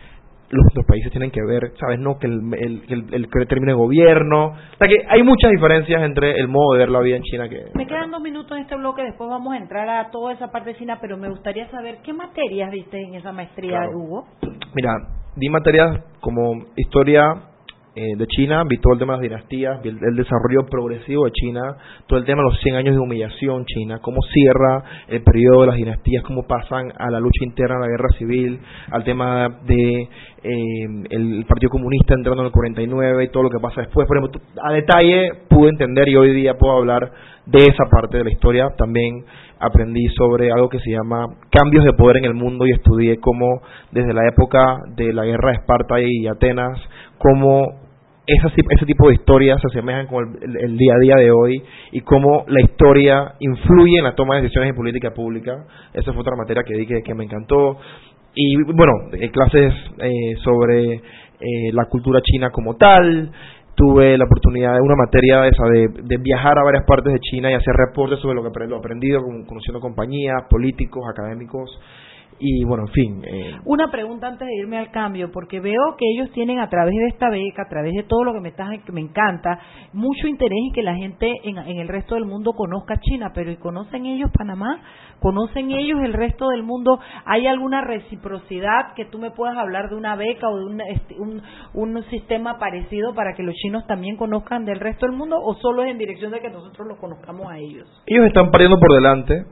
[0.49, 1.99] los, países tienen que ver, ¿sabes?
[1.99, 4.47] No, que el, el, el, el término de gobierno.
[4.47, 7.49] O sea, que hay muchas diferencias entre el modo de ver la vida en China
[7.49, 7.65] que...
[7.73, 10.71] Me quedan dos minutos en este bloque, después vamos a entrar a toda esa parte
[10.71, 14.25] de China, pero me gustaría saber qué materias viste en esa maestría, de Hugo.
[14.73, 14.91] Mira,
[15.35, 17.21] di materias como historia
[17.99, 21.61] eh, de China, vi todo el tema de las dinastías, el, desarrollo progresivo de China,
[22.05, 25.67] todo el tema de los 100 años de humillación China, cómo cierra el periodo de
[25.67, 28.59] las dinastías, cómo pasan a la lucha interna, a la guerra civil,
[28.91, 30.01] al tema de
[30.43, 34.07] eh, el Partido Comunista entrando en el 49 y todo lo que pasa después.
[34.07, 37.11] Por ejemplo, a detalle pude entender y hoy día puedo hablar
[37.47, 38.69] de esa parte de la historia.
[38.77, 39.25] También
[39.59, 43.63] aprendí sobre algo que se llama cambios de poder en el mundo y estudié cómo
[43.91, 46.79] desde la época de la guerra de Esparta y Atenas,
[47.17, 47.86] cómo
[48.27, 51.63] ese tipo de historias se asemejan con el, día a día de hoy
[51.93, 55.65] y cómo la historia influye en la toma de decisiones en política pública.
[55.93, 57.77] Esa fue otra materia que di que, me encantó.
[58.35, 58.93] Y bueno,
[59.31, 63.31] clases eh, sobre eh, la cultura china como tal.
[63.75, 67.51] Tuve la oportunidad de una materia esa de, de, viajar a varias partes de China
[67.51, 71.79] y hacer reportes sobre lo que he aprendido, conociendo compañías, políticos, académicos
[72.39, 73.23] y bueno, en fin.
[73.25, 73.57] Eh.
[73.65, 77.07] Una pregunta antes de irme al cambio, porque veo que ellos tienen a través de
[77.07, 79.59] esta beca, a través de todo lo que me, está, que me encanta,
[79.93, 83.57] mucho interés en que la gente en, el resto del mundo conozca China, pero ¿y
[83.57, 84.81] conocen ellos Panamá?
[85.19, 86.99] ¿Conocen ellos el resto del mundo?
[87.25, 91.15] ¿Hay alguna reciprocidad que tú me puedas hablar de una beca o de un, este,
[91.19, 91.41] un,
[91.73, 95.83] un sistema parecido para que los chinos también conozcan del resto del mundo o solo
[95.83, 97.87] es en dirección de que nosotros los conozcamos a ellos?
[98.05, 99.45] Ellos están pariendo por delante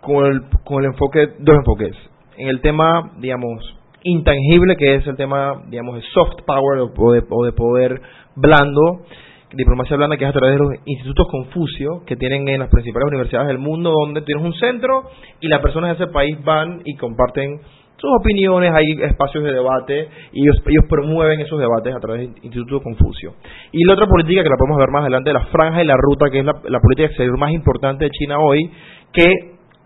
[0.00, 1.96] con el, con el enfoque, dos enfoques
[2.40, 3.62] en el tema, digamos,
[4.02, 8.00] intangible, que es el tema, digamos, de soft power o de, o de poder
[8.34, 9.04] blando,
[9.52, 13.08] diplomacia blanda, que es a través de los institutos Confucio, que tienen en las principales
[13.08, 16.96] universidades del mundo, donde tienes un centro y las personas de ese país van y
[16.96, 17.60] comparten
[17.96, 22.42] sus opiniones, hay espacios de debate y ellos, ellos promueven esos debates a través del
[22.42, 23.34] Instituto Confucio.
[23.72, 26.30] Y la otra política que la podemos ver más adelante, la franja y la ruta,
[26.32, 28.70] que es la, la política exterior más importante de China hoy,
[29.12, 29.28] que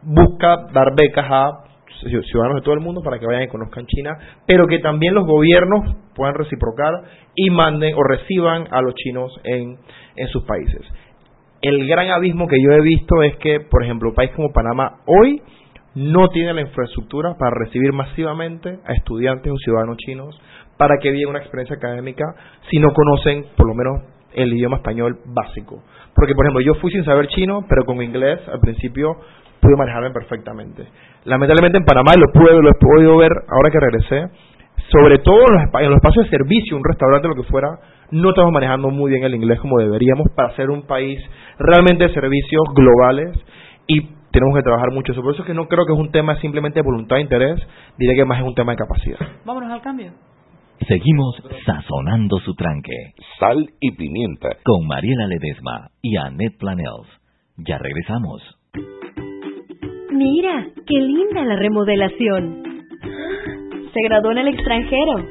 [0.04, 1.63] busca dar becas a
[2.00, 5.26] ciudadanos de todo el mundo para que vayan y conozcan China, pero que también los
[5.26, 6.92] gobiernos puedan reciprocar
[7.34, 9.76] y manden o reciban a los chinos en,
[10.16, 10.80] en sus países.
[11.62, 14.98] El gran abismo que yo he visto es que, por ejemplo, un país como Panamá
[15.06, 15.40] hoy
[15.94, 20.38] no tiene la infraestructura para recibir masivamente a estudiantes o ciudadanos chinos
[20.76, 22.24] para que vivan una experiencia académica
[22.68, 25.82] si no conocen por lo menos el idioma español básico.
[26.14, 29.16] Porque, por ejemplo, yo fui sin saber chino, pero con inglés al principio
[29.64, 30.84] pude manejarme perfectamente.
[31.24, 34.28] Lamentablemente en Panamá, y lo, pude, lo he podido ver ahora que regresé,
[34.92, 37.68] sobre todo en los, en los espacios de servicio, un restaurante, lo que fuera,
[38.10, 41.18] no estamos manejando muy bien el inglés como deberíamos para ser un país
[41.58, 43.32] realmente de servicios globales
[43.86, 45.22] y tenemos que trabajar mucho eso.
[45.22, 47.58] Por eso es que no creo que es un tema simplemente de voluntad e interés,
[47.96, 49.18] diré que más es un tema de capacidad.
[49.44, 50.12] Vámonos al cambio.
[50.88, 53.14] Seguimos sazonando su tranque.
[53.38, 54.48] Sal y pimienta.
[54.64, 57.08] Con Mariela Ledesma y Annette Planels.
[57.56, 58.42] Ya regresamos.
[60.14, 62.62] Mira, qué linda la remodelación.
[63.92, 65.26] Se graduó en el extranjero.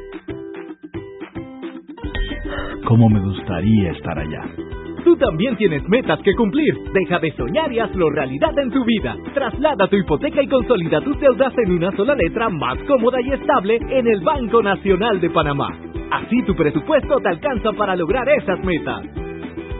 [2.86, 4.42] ¿Cómo me gustaría estar allá?
[5.06, 6.74] Tú también tienes metas que cumplir.
[6.94, 9.16] Deja de soñar y hazlo realidad en tu vida.
[9.34, 13.80] Traslada tu hipoteca y consolida tus deudas en una sola letra más cómoda y estable
[13.90, 15.70] en el Banco Nacional de Panamá.
[16.12, 19.04] Así tu presupuesto te alcanza para lograr esas metas.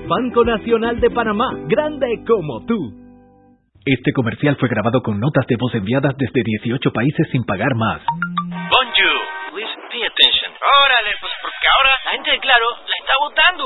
[0.08, 3.03] Banco Nacional de Panamá, grande como tú.
[3.86, 8.00] Este comercial fue grabado con notas de voz enviadas desde 18 países sin pagar más.
[8.72, 9.20] Bonjour,
[9.52, 10.56] please pay attention.
[10.56, 13.64] Órale, pues porque ahora la gente de Claro la está votando.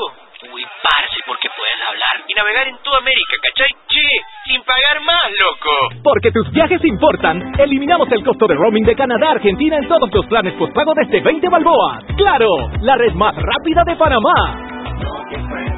[0.50, 3.70] Uy, parce, porque puedes hablar y navegar en toda América, ¿cachai?
[3.86, 4.06] Che,
[4.50, 6.02] sin pagar más, loco.
[6.02, 10.10] Porque tus viajes importan, eliminamos el costo de roaming de Canadá a Argentina en todos
[10.12, 12.02] los planes postpago desde 20 balboas.
[12.16, 12.50] ¡Claro!
[12.82, 15.77] La red más rápida de Panamá.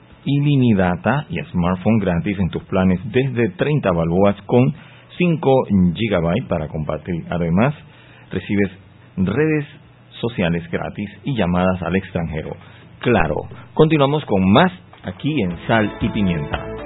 [0.25, 4.73] ilimitata y smartphone gratis en tus planes desde 30 balboas con
[5.17, 7.25] 5 GB para compartir.
[7.29, 7.73] Además,
[8.31, 8.71] recibes
[9.17, 9.65] redes
[10.19, 12.51] sociales gratis y llamadas al extranjero.
[12.99, 13.35] Claro,
[13.73, 14.71] continuamos con más
[15.03, 16.80] aquí en Sal y Pimienta.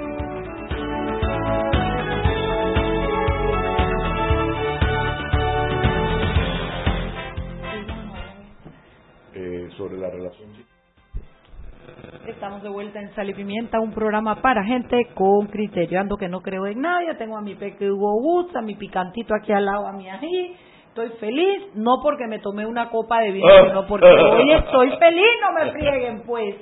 [12.66, 16.00] De vuelta en Sal y Pimienta, un programa para gente con criterio.
[16.00, 19.52] Ando que no creo en nadie, tengo a mi peque Hugo a mi picantito aquí
[19.52, 20.56] al lado, a mi ají.
[20.88, 25.30] Estoy feliz, no porque me tomé una copa de vino, sino porque hoy estoy feliz,
[25.42, 26.56] no me frieguen pues.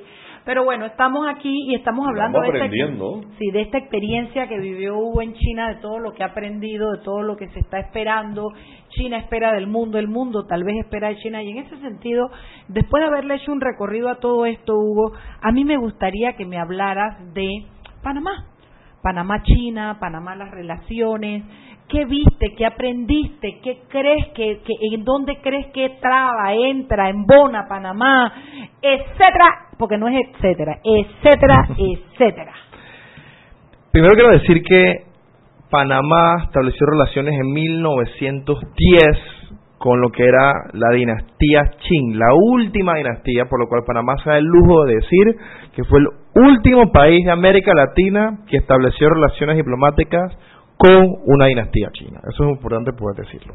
[0.45, 2.69] Pero bueno, estamos aquí y estamos hablando de esta,
[3.39, 6.93] sí, de esta experiencia que vivió Hugo en China, de todo lo que ha aprendido,
[6.93, 8.49] de todo lo que se está esperando.
[8.91, 11.43] China espera del mundo, el mundo tal vez espera de China.
[11.43, 12.31] Y en ese sentido,
[12.69, 16.45] después de haberle hecho un recorrido a todo esto, Hugo, a mí me gustaría que
[16.45, 17.49] me hablaras de
[18.03, 18.51] Panamá.
[19.03, 21.45] Panamá-China, Panamá las relaciones,
[21.88, 22.55] ¿Qué viste?
[22.57, 23.61] ¿Qué aprendiste?
[23.62, 24.59] ¿Qué crees que,
[24.92, 28.33] en dónde crees que traba, entra, embona Panamá,
[28.81, 29.68] etcétera?
[29.79, 32.53] Porque no es etcétera, etcétera, etcétera.
[33.92, 35.05] Primero quiero decir que
[35.70, 39.35] Panamá estableció relaciones en 1910
[39.79, 44.31] con lo que era la dinastía Qing, la última dinastía, por lo cual Panamá se
[44.31, 45.37] da el lujo de decir
[45.75, 46.07] que fue el
[46.49, 50.33] último país de América Latina que estableció relaciones diplomáticas
[50.77, 52.20] con una dinastía china.
[52.29, 53.54] Eso es importante poder decirlo.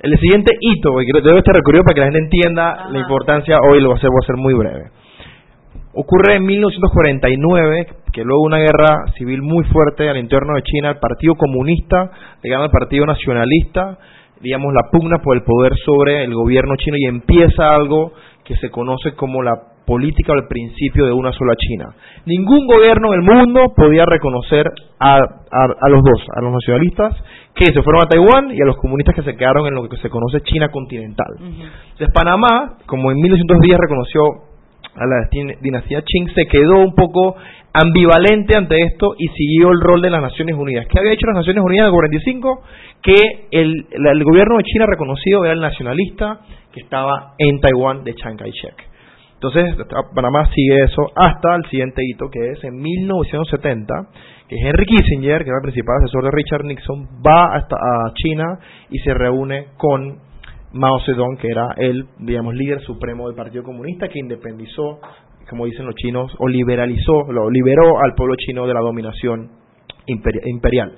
[0.00, 3.80] El siguiente hito, que debe estar recorrido para que la gente entienda la importancia, hoy
[3.80, 4.90] lo voy a hacer, voy a ser muy breve.
[5.92, 10.98] Ocurre en 1949, que luego una guerra civil muy fuerte al interno de China, el
[10.98, 12.10] Partido Comunista
[12.42, 13.98] le gana al Partido Nacionalista,
[14.40, 18.12] digamos, la pugna por el poder sobre el gobierno chino y empieza algo
[18.44, 21.94] que se conoce como la política o el principio de una sola China.
[22.26, 24.66] Ningún gobierno en el mundo podía reconocer
[24.98, 27.16] a, a, los dos, a los nacionalistas
[27.54, 29.96] que se fueron a Taiwán y a los comunistas que se quedaron en lo que
[29.96, 31.26] se conoce China continental.
[31.40, 34.22] Entonces Panamá, como en 1910 reconoció
[34.94, 35.28] a la
[35.60, 37.36] dinastía Qing, se quedó un poco
[37.72, 40.86] ambivalente ante esto y siguió el rol de las Naciones Unidas.
[40.88, 42.62] ¿Qué había hecho las Naciones Unidas en el 45?
[43.02, 43.14] Que
[43.50, 46.40] el, el gobierno de China reconocido era el nacionalista
[46.72, 48.89] que estaba en Taiwán de Chiang Kai-shek.
[49.42, 49.74] Entonces,
[50.14, 53.94] Panamá sigue eso hasta el siguiente hito, que es en 1970,
[54.46, 58.58] que Henry Kissinger, que era el principal asesor de Richard Nixon, va hasta a China
[58.90, 60.18] y se reúne con
[60.74, 65.00] Mao Zedong, que era el, digamos, líder supremo del Partido Comunista, que independizó,
[65.48, 69.52] como dicen los chinos, o liberalizó, lo liberó al pueblo chino de la dominación
[70.04, 70.92] imperial.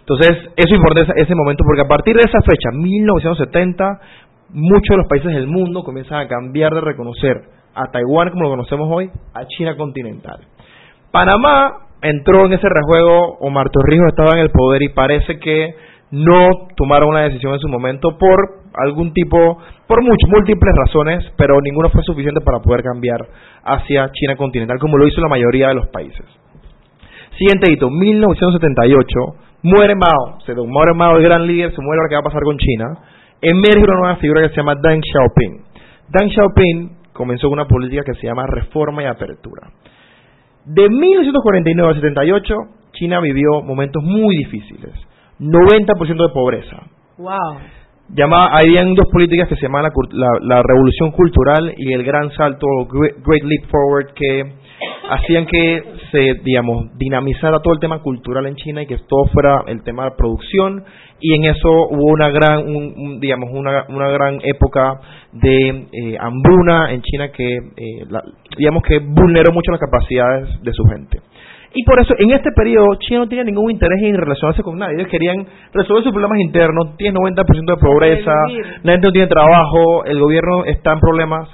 [0.00, 4.00] Entonces, eso importa ese momento, porque a partir de esa fecha, 1970,
[4.48, 8.50] muchos de los países del mundo comienzan a cambiar de reconocer a Taiwán como lo
[8.50, 10.40] conocemos hoy, a China continental.
[11.12, 15.74] Panamá entró en ese rejuego, Omar Torrijos estaba en el poder y parece que
[16.10, 21.60] no tomaron una decisión en su momento por algún tipo, por muchas, múltiples razones, pero
[21.60, 23.20] ninguna fue suficiente para poder cambiar
[23.64, 26.24] hacia China continental como lo hizo la mayoría de los países.
[27.36, 29.08] Siguiente hito, 1978,
[29.62, 32.42] muere Mao, se muere Mao el gran líder, se muere ahora qué va a pasar
[32.42, 32.98] con China,
[33.40, 35.64] emerge una nueva figura que se llama Deng Xiaoping.
[36.08, 39.72] Deng Xiaoping comenzó una política que se llama reforma y apertura.
[40.64, 42.54] De 1949 a 78,
[42.92, 44.92] China vivió momentos muy difíciles.
[45.40, 46.76] 90% de pobreza.
[47.18, 47.58] Wow.
[48.14, 52.66] Llama, habían dos políticas que se llaman la, la, revolución cultural y el gran salto,
[52.90, 54.54] Great Leap Forward, que
[55.10, 59.62] hacían que se, digamos, dinamizara todo el tema cultural en China y que todo fuera
[59.66, 60.84] el tema de producción
[61.20, 65.00] y en eso hubo una gran, digamos, una, una gran época
[65.32, 68.04] de eh, hambruna en China que, eh,
[68.56, 71.20] digamos, que vulneró mucho las capacidades de su gente.
[71.74, 74.94] Y por eso, en este periodo, China no tenía ningún interés en relacionarse con nadie.
[74.94, 78.32] Ellos querían resolver sus problemas internos, tiene 90% de pobreza,
[78.82, 81.48] la gente no tiene trabajo, el gobierno está en problemas,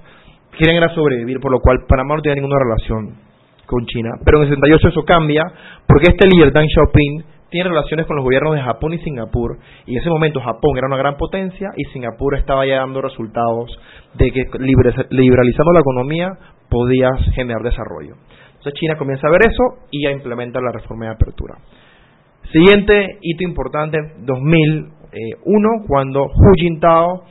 [0.57, 3.24] quieren era sobrevivir, por lo cual Panamá no tiene ninguna relación
[3.67, 4.11] con China.
[4.25, 5.43] Pero en el 68 eso cambia,
[5.87, 9.95] porque este líder, Deng Xiaoping, tiene relaciones con los gobiernos de Japón y Singapur, y
[9.95, 13.71] en ese momento Japón era una gran potencia y Singapur estaba ya dando resultados
[14.15, 16.33] de que liberalizando la economía
[16.69, 18.17] podías generar desarrollo.
[18.49, 21.55] Entonces China comienza a ver eso y ya implementa la reforma de apertura.
[22.51, 27.23] Siguiente hito importante, 2001, cuando Hu Jintao,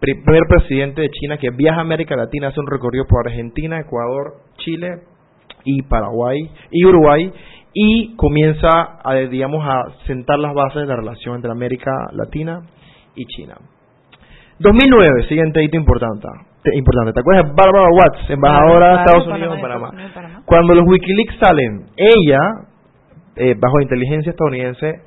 [0.00, 4.36] primer presidente de China que viaja a América Latina, hace un recorrido por Argentina, Ecuador,
[4.56, 5.02] Chile
[5.66, 6.38] y Paraguay
[6.70, 7.30] y Uruguay
[7.74, 12.62] y comienza a, digamos, a sentar las bases de la relación entre América Latina
[13.14, 13.56] y China.
[14.58, 16.26] 2009, siguiente hito importante.
[16.72, 17.12] importante.
[17.12, 19.90] ¿Te acuerdas de Barbara Watts, embajadora de Estados Unidos en Panamá?
[20.46, 22.40] Cuando los Wikileaks salen, ella,
[23.36, 25.02] eh, bajo inteligencia estadounidense,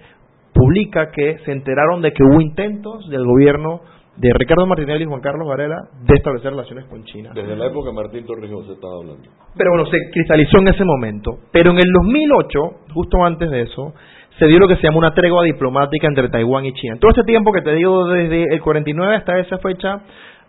[0.53, 3.82] publica que se enteraron de que hubo intentos del gobierno
[4.20, 7.32] de Ricardo Martinelli y Juan Carlos Varela de establecer relaciones con China.
[7.34, 9.30] Desde la época Martín Torrijos se estaba hablando.
[9.56, 11.32] Pero bueno, se cristalizó en ese momento.
[11.52, 12.60] Pero en el 2008,
[12.94, 13.94] justo antes de eso,
[14.38, 16.98] se dio lo que se llama una tregua diplomática entre Taiwán y China.
[17.00, 20.02] Todo ese tiempo que te digo, desde el 49 hasta esa fecha,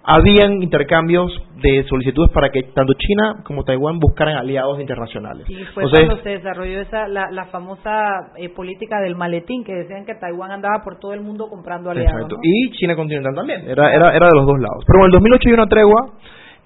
[0.02, 1.30] habían intercambios
[1.62, 5.46] de solicitudes para que tanto China como Taiwán buscaran aliados internacionales.
[5.46, 10.14] Sí, fue cuando se desarrolló esa, la, famosa eh, política del maletín, que decían que
[10.14, 12.22] Taiwán andaba por todo el mundo comprando aliados.
[12.22, 12.36] Exacto.
[12.42, 14.84] Y China continental también, era, era, era de los dos lados.
[14.86, 16.06] Pero en el 2008 hay una tregua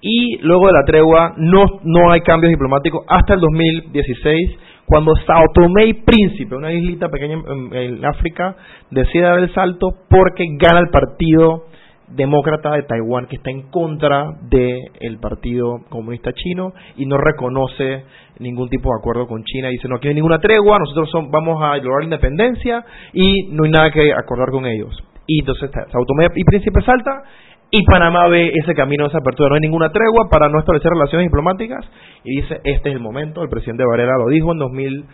[0.01, 5.45] y luego de la tregua no, no hay cambios diplomáticos hasta el 2016 cuando Sao
[5.53, 8.55] Tomé y Príncipe, una islita pequeña en, en África,
[8.91, 11.65] decide dar el salto porque gana el partido
[12.09, 18.03] demócrata de Taiwán que está en contra del Partido Comunista Chino y no reconoce
[18.39, 19.69] ningún tipo de acuerdo con China.
[19.69, 23.63] Dice, no, aquí no hay ninguna tregua, nosotros vamos a lograr la independencia y no
[23.63, 24.95] hay nada que acordar con ellos.
[25.27, 27.23] Y entonces Sao Tomé y Príncipe salta
[27.71, 29.49] y Panamá ve ese camino, esa apertura.
[29.49, 31.85] No hay ninguna tregua para no establecer relaciones diplomáticas
[32.23, 33.41] y dice, este es el momento.
[33.41, 35.05] El presidente Varela lo dijo en 2000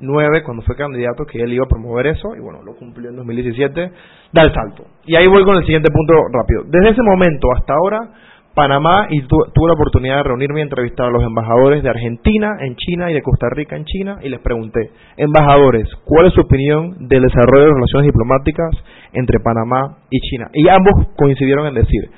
[0.00, 3.16] 9, cuando fue candidato, que él iba a promover eso, y bueno, lo cumplió en
[3.16, 3.90] 2017,
[4.32, 4.84] da el salto.
[5.04, 6.64] Y ahí voy con el siguiente punto rápido.
[6.66, 8.10] Desde ese momento hasta ahora,
[8.54, 12.74] Panamá y tuve la oportunidad de reunirme y entrevistar a los embajadores de Argentina en
[12.74, 17.08] China y de Costa Rica en China y les pregunté, embajadores, ¿cuál es su opinión
[17.08, 18.70] del desarrollo de relaciones diplomáticas
[19.12, 20.50] entre Panamá y China?
[20.52, 22.10] Y ambos coincidieron en decir,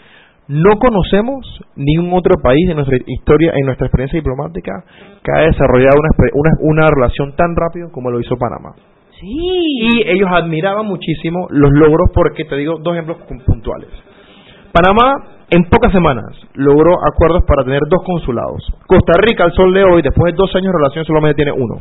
[0.48, 4.84] no conocemos ningún otro país en nuestra historia, en nuestra experiencia diplomática,
[5.22, 5.96] que haya desarrollado
[6.34, 8.74] una, una, relación tan rápido como lo hizo Panamá.
[9.20, 9.28] Sí.
[9.28, 13.88] Y ellos admiraban muchísimo los logros porque, te digo, dos ejemplos puntuales.
[14.72, 15.14] Panamá,
[15.50, 16.24] en pocas semanas,
[16.54, 18.66] logró acuerdos para tener dos consulados.
[18.86, 21.76] Costa Rica, al sol de hoy, después de dos años de relación, solamente tiene uno.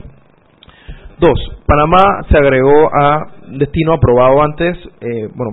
[1.17, 3.27] Dos, Panamá se agregó a
[3.57, 5.51] destino aprobado antes, eh, bueno,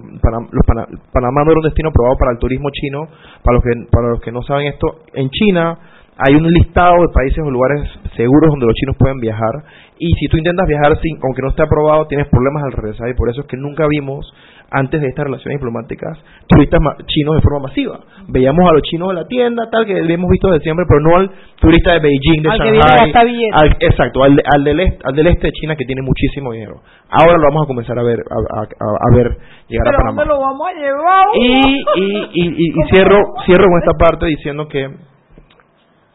[1.13, 3.09] Panamá no era un destino aprobado para el turismo chino,
[3.43, 5.79] para los que, para los que no saben esto, en China
[6.19, 9.63] hay un listado de países o lugares seguros donde los chinos pueden viajar.
[10.01, 13.15] Y si tú intentas viajar sin, aunque no esté aprobado, tienes problemas al regresar y
[13.15, 14.27] por eso es que nunca vimos
[14.71, 18.01] antes de estas relaciones diplomáticas, turistas chinos de forma masiva.
[18.29, 21.17] Veíamos a los chinos de la tienda, tal, que hemos visto desde siempre, pero no
[21.17, 23.49] al turista de Beijing, de Shanghai.
[23.53, 26.81] Al, exacto, al, al, del este, al del este de China que tiene muchísimo dinero.
[27.09, 29.37] Ahora lo vamos a comenzar a ver, a, a, ver
[29.69, 30.25] llegar a Panamá.
[30.25, 31.27] lo vamos a llevar?
[31.35, 34.87] Y, y, y, y cierro, cierro con esta parte diciendo que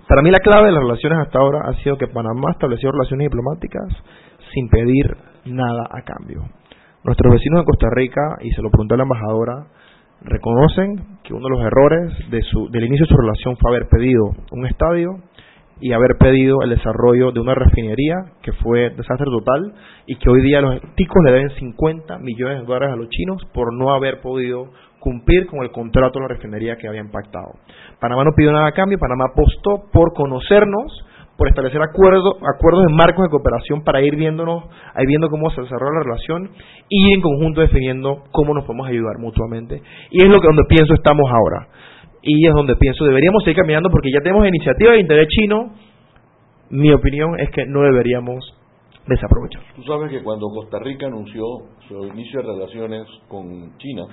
[0.08, 3.30] para mí la clave de las relaciones hasta ahora ha sido que Panamá estableció relaciones
[3.30, 3.88] diplomáticas
[4.54, 6.44] sin pedir nada a cambio.
[7.04, 9.68] Nuestros vecinos de Costa Rica, y se lo pregunté a la embajadora,
[10.22, 13.90] reconocen que uno de los errores de su, del inicio de su relación fue haber
[13.90, 15.18] pedido un estadio
[15.82, 19.74] y haber pedido el desarrollo de una refinería que fue desastre total
[20.06, 23.44] y que hoy día los ticos le deben 50 millones de dólares a los chinos
[23.54, 27.56] por no haber podido cumplir con el contrato de la refinería que habían pactado.
[28.00, 31.06] Panamá no pidió nada a cambio, Panamá apostó por conocernos
[31.38, 34.66] por establecer acuerdos, acuerdos en marcos de cooperación para ir viéndonos,
[35.00, 36.52] ir viendo cómo se desarrolla la relación
[36.90, 39.82] y en conjunto definiendo cómo nos podemos ayudar mutuamente.
[40.12, 41.68] Y es lo que donde pienso estamos ahora.
[42.22, 45.74] Y es donde pienso deberíamos seguir caminando porque ya tenemos iniciativa de interés chino.
[46.70, 48.56] Mi opinión es que no deberíamos
[49.08, 49.62] desaprovechar.
[49.76, 51.44] Tú sabes que cuando Costa Rica anunció
[51.88, 54.04] su inicio de relaciones con China,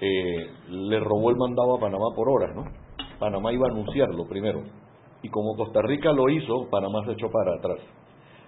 [0.00, 2.64] eh, le robó el mandado a Panamá por horas, ¿no?
[3.18, 4.62] Panamá iba a anunciarlo primero
[5.24, 7.78] y como Costa Rica lo hizo, Panamá se echó para atrás.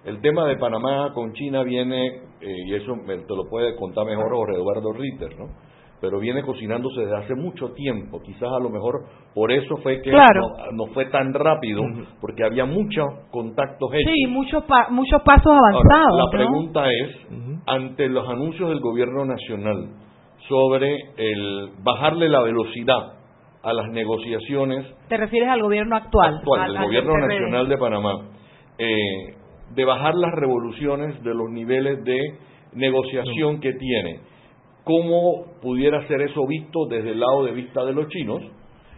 [0.05, 2.05] El tema de Panamá con China viene,
[2.39, 5.47] eh, y eso te lo puede contar mejor Jorge Eduardo Ritter, ¿no?
[5.99, 8.21] Pero viene cocinándose desde hace mucho tiempo.
[8.21, 11.81] Quizás a lo mejor por eso fue que no, fue tan rápido,
[12.21, 14.13] porque había muchos contactos hechos.
[14.13, 16.19] Sí, muchos, muchos pasos avanzados.
[16.19, 17.17] la pregunta es,
[17.65, 19.89] ante los anuncios del gobierno nacional
[20.47, 23.16] sobre el bajarle la velocidad
[23.67, 24.85] a las negociaciones.
[25.09, 26.37] ¿Te refieres al gobierno actual?
[26.37, 28.13] Actual, del gobierno nacional de Panamá.
[28.77, 29.35] Eh,
[29.75, 32.17] de bajar las revoluciones de los niveles de
[32.71, 34.21] negociación que tiene.
[34.85, 38.41] ¿Cómo pudiera ser eso visto desde el lado de vista de los chinos?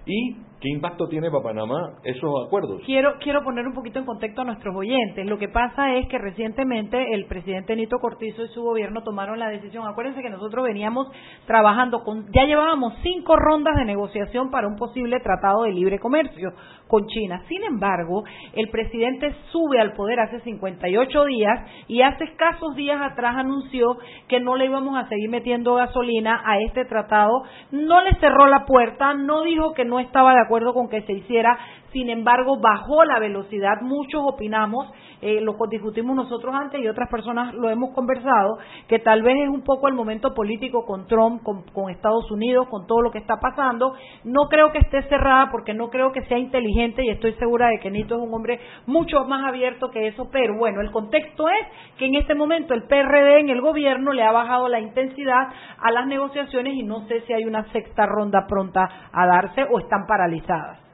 [0.06, 2.82] Y ¿Qué impacto tiene para Panamá esos acuerdos?
[2.86, 5.26] Quiero, quiero poner un poquito en contexto a nuestros oyentes.
[5.26, 9.48] Lo que pasa es que recientemente el presidente Nito Cortizo y su gobierno tomaron la
[9.48, 9.88] decisión.
[9.88, 11.08] Acuérdense que nosotros veníamos
[11.48, 16.52] trabajando con, ya llevábamos cinco rondas de negociación para un posible tratado de libre comercio
[16.88, 17.42] con China.
[17.48, 23.38] Sin embargo, el presidente sube al poder hace 58 días y hace escasos días atrás
[23.38, 23.98] anunció
[24.28, 27.44] que no le íbamos a seguir metiendo gasolina a este tratado.
[27.72, 31.14] No le cerró la puerta, no dijo que no estaba de acuerdo con que se
[31.14, 31.58] hiciera,
[31.94, 34.88] sin embargo bajó la velocidad, muchos opinamos,
[35.22, 38.58] eh, lo discutimos nosotros antes y otras personas lo hemos conversado,
[38.88, 42.88] que tal vez es un poco el momento político con Trump, con, Estados Unidos, con
[42.88, 43.94] todo lo que está pasando.
[44.24, 47.80] No creo que esté cerrada porque no creo que sea inteligente y estoy segura de
[47.80, 51.98] que Nito es un hombre mucho más abierto que eso, pero bueno, el contexto es
[51.98, 55.50] que en este momento el PRD en el gobierno le ha bajado la intensidad
[55.80, 59.80] a las negociaciones y no sé si hay una sexta ronda pronta a darse o
[59.80, 60.90] están paralizadas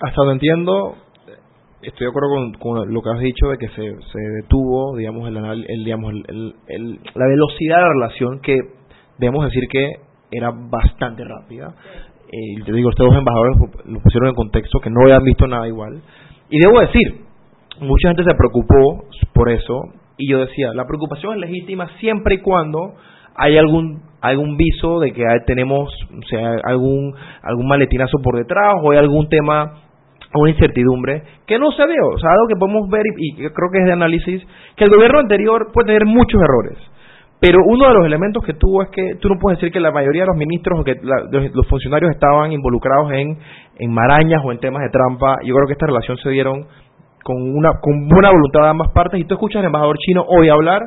[0.00, 0.96] hasta donde entiendo,
[1.82, 5.36] estoy de acuerdo con, lo que has dicho de que se, se detuvo, digamos, el,
[5.36, 8.58] el, la velocidad de la relación que
[9.18, 10.00] debemos decir que
[10.30, 11.74] era bastante rápida.
[12.30, 13.56] Eh, te digo, ustedes dos embajadores
[13.86, 16.02] lo pusieron en contexto que no habían visto nada igual.
[16.50, 17.24] Y debo decir,
[17.80, 19.80] mucha gente se preocupó por eso
[20.16, 22.94] y yo decía, la preocupación es legítima siempre y cuando
[23.34, 28.90] hay algún algún viso de que tenemos o sea, algún algún maletinazo por detrás o
[28.90, 29.87] hay algún tema
[30.34, 33.78] una incertidumbre que no se ve, o sea, algo que podemos ver y, creo que
[33.78, 36.78] es de análisis, que el gobierno anterior puede tener muchos errores,
[37.40, 39.92] pero uno de los elementos que tuvo es que tú no puedes decir que la
[39.92, 43.38] mayoría de los ministros o que los, funcionarios estaban involucrados en,
[43.78, 46.66] en marañas o en temas de trampa, yo creo que esta relación se dieron
[47.22, 49.20] con una con buena voluntad de ambas partes.
[49.20, 50.80] Y tú escuchas al embajador chino hoy hablar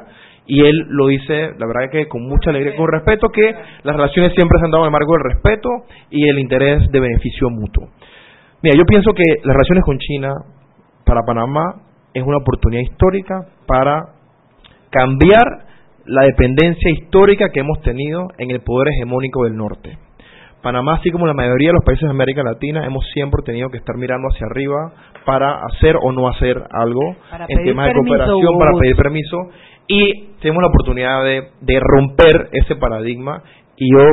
[0.46, 3.96] y él lo dice, la verdad que con mucha alegría y con respeto, que las
[3.96, 5.70] relaciones siempre se han dado en el marco del respeto
[6.10, 7.90] y el interés de beneficio mutuo.
[8.64, 10.34] Mira, yo pienso que las relaciones con China
[11.04, 11.82] para Panamá
[12.14, 14.04] es una oportunidad histórica para
[14.92, 15.66] cambiar
[16.06, 19.98] la dependencia histórica que hemos tenido en el poder hegemónico del norte.
[20.62, 23.78] Panamá, así como la mayoría de los países de América Latina, hemos siempre tenido que
[23.78, 24.94] estar mirando hacia arriba
[25.26, 27.16] para hacer o no hacer algo
[27.48, 29.38] en temas de cooperación, para pedir permiso,
[29.88, 33.42] y tenemos la oportunidad de, de romper ese paradigma,
[33.76, 34.04] y yo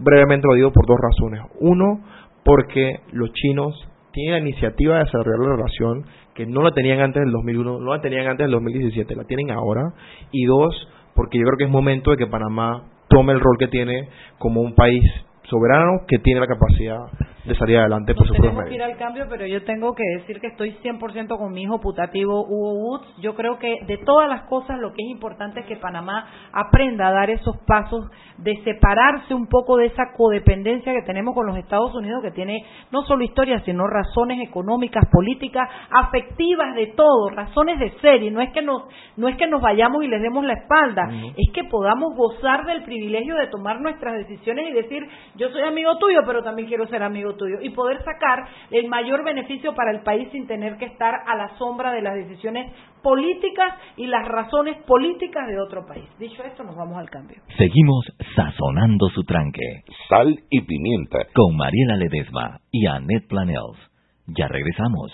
[0.00, 1.40] brevemente lo digo por dos razones.
[1.60, 2.00] Uno,
[2.44, 3.74] porque los chinos
[4.12, 7.94] tienen la iniciativa de desarrollar la relación que no la tenían antes del 2001, no
[7.94, 9.92] la tenían antes del 2017, la tienen ahora.
[10.32, 13.68] Y dos, porque yo creo que es momento de que Panamá tome el rol que
[13.68, 15.02] tiene como un país
[15.44, 16.98] soberano que tiene la capacidad
[17.50, 18.74] de salir adelante por su propio medio.
[18.74, 22.44] ir al cambio, pero yo tengo que decir que estoy 100% con mi hijo putativo
[22.46, 23.16] Hugo Woods.
[23.20, 27.08] Yo creo que de todas las cosas lo que es importante es que Panamá aprenda
[27.08, 28.06] a dar esos pasos
[28.38, 32.64] de separarse un poco de esa codependencia que tenemos con los Estados Unidos, que tiene
[32.90, 38.30] no solo historia, sino razones económicas, políticas, afectivas, de todo, razones de serie.
[38.30, 38.84] No es que nos,
[39.16, 42.84] no es que nos vayamos y les demos la espalda, es que podamos gozar del
[42.84, 47.02] privilegio de tomar nuestras decisiones y decir, yo soy amigo tuyo, pero también quiero ser
[47.02, 51.14] amigo tuyo y poder sacar el mayor beneficio para el país sin tener que estar
[51.26, 52.72] a la sombra de las decisiones
[53.02, 56.04] políticas y las razones políticas de otro país.
[56.18, 57.38] Dicho esto, nos vamos al cambio.
[57.56, 59.84] Seguimos sazonando su tranque.
[60.08, 61.18] Sal y pimienta.
[61.34, 63.78] Con Mariela Ledesma y Annette Planels.
[64.26, 65.10] Ya regresamos.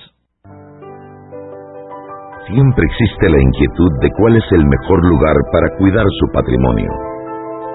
[2.47, 6.91] Siempre existe la inquietud de cuál es el mejor lugar para cuidar su patrimonio.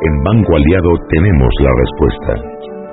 [0.01, 2.80] En Banco Aliado tenemos la respuesta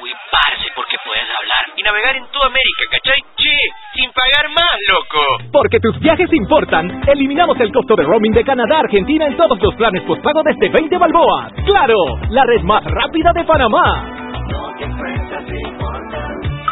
[0.00, 3.20] Uy, parce, porque puedes hablar y navegar en toda América, ¿cachai?
[3.36, 3.56] Che,
[3.94, 5.20] sin pagar más, loco.
[5.52, 9.58] Porque tus viajes importan, eliminamos el costo de roaming de Canadá a Argentina en todos
[9.62, 11.52] los planes postpago desde 20 balboas.
[11.66, 11.96] ¡Claro!
[12.30, 14.24] La red más rápida de Panamá.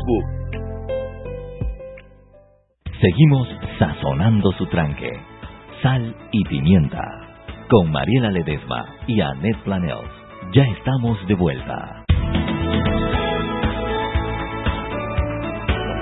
[0.00, 0.24] Facebook.
[3.00, 3.48] Seguimos
[3.78, 5.10] sazonando su tranque.
[5.82, 7.02] Sal y pimienta.
[7.70, 10.10] Con Mariela Ledesma y Annette Planels.
[10.52, 12.04] Ya estamos de vuelta.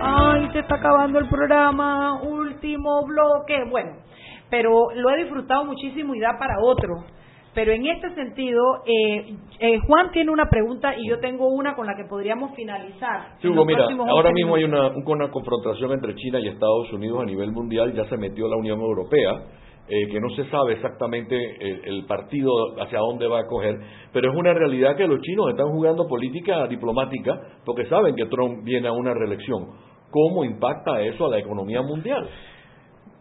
[0.02, 2.20] Ay, se está acabando el programa.
[2.22, 3.64] Último bloque.
[3.70, 3.92] Bueno,
[4.50, 7.04] pero lo he disfrutado muchísimo y da para otro.
[7.54, 11.86] Pero en este sentido, eh, eh, Juan tiene una pregunta y yo tengo una con
[11.86, 13.36] la que podríamos finalizar.
[13.40, 17.24] Sí, Hugo, mira, ahora mismo hay una, una confrontación entre China y Estados Unidos a
[17.24, 19.32] nivel mundial, ya se metió la Unión Europea.
[19.90, 21.34] Eh, que no se sabe exactamente
[21.86, 23.74] el, partido hacia dónde va a coger,
[24.12, 28.64] pero es una realidad que los chinos están jugando política diplomática porque saben que Trump
[28.64, 29.64] viene a una reelección.
[30.10, 32.28] ¿Cómo impacta eso a la economía mundial?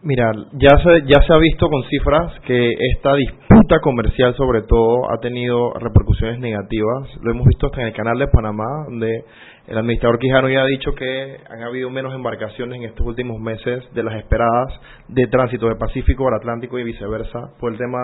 [0.02, 5.10] Mira, ya se, ya se ha visto con cifras que esta disputa comercial sobre todo
[5.10, 7.08] ha tenido repercusiones negativas.
[7.20, 9.24] Lo hemos visto hasta en el canal de Panamá, donde
[9.68, 13.84] el administrador Quijano ya ha dicho que han habido menos embarcaciones en estos últimos meses
[13.92, 14.72] de las esperadas
[15.08, 17.98] de tránsito de Pacífico al Atlántico y viceversa por el tema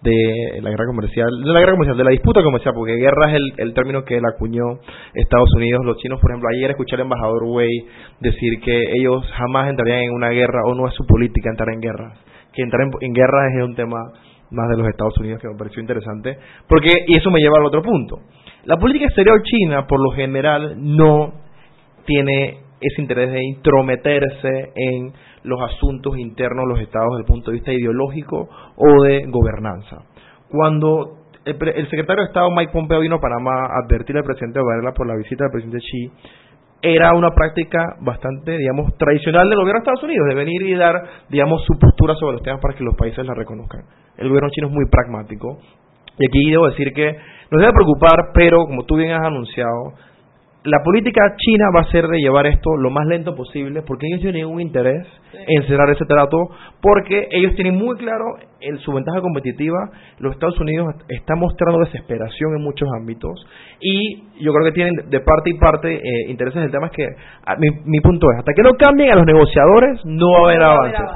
[0.00, 3.40] de la guerra comercial, de la guerra comercial, de la disputa comercial, porque guerra es
[3.56, 4.78] el, término que él acuñó
[5.12, 5.84] Estados Unidos.
[5.84, 7.86] Los chinos, por ejemplo, ayer escuché al embajador Wei
[8.20, 11.80] decir que ellos jamás entrarían en una guerra o no es su política entrar en
[11.80, 12.14] guerra,
[12.52, 13.98] que entrar en, en guerra es un tema
[14.50, 16.38] más de los Estados Unidos, que me pareció interesante,
[16.68, 18.20] porque, y eso me lleva al otro punto.
[18.64, 21.32] La política exterior china, por lo general, no
[22.04, 25.12] tiene ese interés de intrometerse en
[25.44, 30.04] los asuntos internos de los estados desde el punto de vista ideológico o de gobernanza.
[30.48, 34.92] Cuando el, secretario de Estado Mike Pompeo vino a Panamá a advertir al presidente Varela
[34.92, 36.10] por la visita del presidente Xi,
[36.80, 40.94] era una práctica bastante, digamos, tradicional del gobierno de Estados Unidos, de venir y dar,
[41.28, 43.82] digamos, su postura sobre los temas para que los países la reconozcan.
[44.16, 45.58] El gobierno chino es muy pragmático.
[46.18, 47.16] Y aquí debo decir que
[47.50, 49.94] nos debe preocupar, pero como tú bien has anunciado,
[50.64, 54.20] la política china va a ser de llevar esto lo más lento posible porque ellos
[54.20, 56.36] tienen un interés en cerrar ese trato
[56.82, 58.24] porque ellos tienen muy claro
[58.60, 59.78] el, su ventaja competitiva.
[60.18, 63.46] Los Estados Unidos están mostrando desesperación en muchos ámbitos
[63.80, 66.62] y yo creo que tienen de parte y parte eh, intereses.
[66.62, 67.06] El tema es que
[67.58, 70.62] mi, mi, punto es, hasta que no cambien a los negociadores no va a haber
[70.62, 71.06] avances.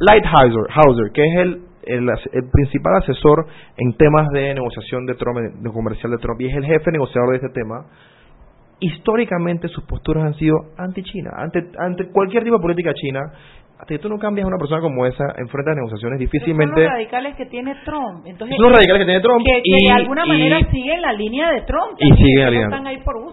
[0.00, 5.70] Lighthouser, que es el el, el, principal asesor en temas de negociación de Trump, de
[5.70, 7.86] comercial de Trump, y es el jefe negociador de este tema,
[8.80, 13.20] históricamente sus posturas han sido anti-China, ante, ante cualquier tipo de política china,
[13.86, 16.84] que tú no cambias a una persona como esa en frente a negociaciones difícilmente son
[16.84, 18.26] los radicales que tiene Trump.
[18.26, 21.50] Entonces son los radicales que tiene Trump que, y, de alguna manera siguen la línea
[21.50, 22.92] de Trump y siguen la línea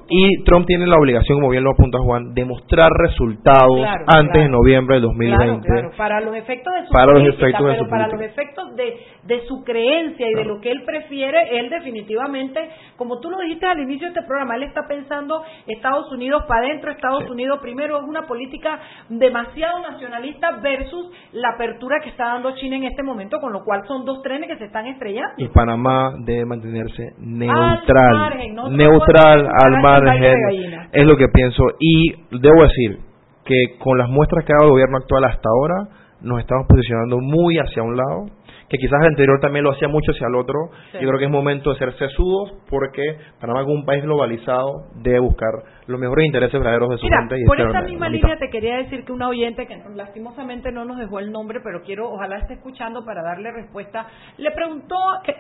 [0.10, 4.50] y Trump tiene la obligación como bien lo apunta Juan de mostrar resultados antes de
[4.50, 8.22] noviembre del 2020 claro, para los efectos de su para los efectos de para los
[8.22, 8.94] efectos de,
[9.30, 12.60] de su creencia y de lo que él prefiere él definitivamente
[12.98, 16.66] como tú lo dijiste al inicio de este programa él está pensando Estados Unidos para
[16.66, 22.56] adentro Estados Unidos primero es una política demasiado nacionalista versus la apertura que está dando
[22.56, 25.34] China en este momento, con lo cual son dos trenes que se están estrellando.
[25.38, 28.34] Y Panamá debe mantenerse neutral,
[28.72, 31.64] neutral al margen, es lo que pienso.
[31.80, 33.00] Y debo decir
[33.46, 35.90] que con las muestras que ha dado el gobierno actual hasta ahora,
[36.22, 38.26] nos estamos posicionando muy hacia un lado
[38.70, 40.70] que quizás el anterior también lo hacía mucho hacia el otro.
[40.94, 43.02] Yo creo que es momento de ser sesudos porque
[43.42, 45.50] Panamá como un país globalizado debe buscar
[45.90, 47.36] los mejores intereses verdaderos de su gente.
[47.40, 50.98] Y por esa misma línea te quería decir que un oyente que lastimosamente no nos
[50.98, 54.06] dejó el nombre, pero quiero, ojalá esté escuchando para darle respuesta,
[54.38, 54.96] le preguntó,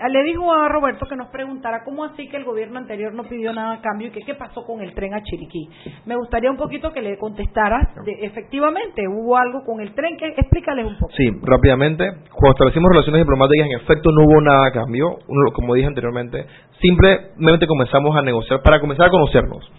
[0.09, 3.53] le dijo a Roberto que nos preguntara cómo así que el gobierno anterior no pidió
[3.53, 5.69] nada a cambio y que qué pasó con el tren a Chiriquí.
[6.05, 10.27] Me gustaría un poquito que le contestaras, de, efectivamente, hubo algo con el tren, que
[10.27, 11.11] explícales un poco.
[11.15, 15.19] Sí, rápidamente, cuando establecimos relaciones diplomáticas, en efecto no hubo nada a cambio,
[15.53, 16.45] como dije anteriormente,
[16.81, 19.69] simplemente comenzamos a negociar para comenzar a conocernos.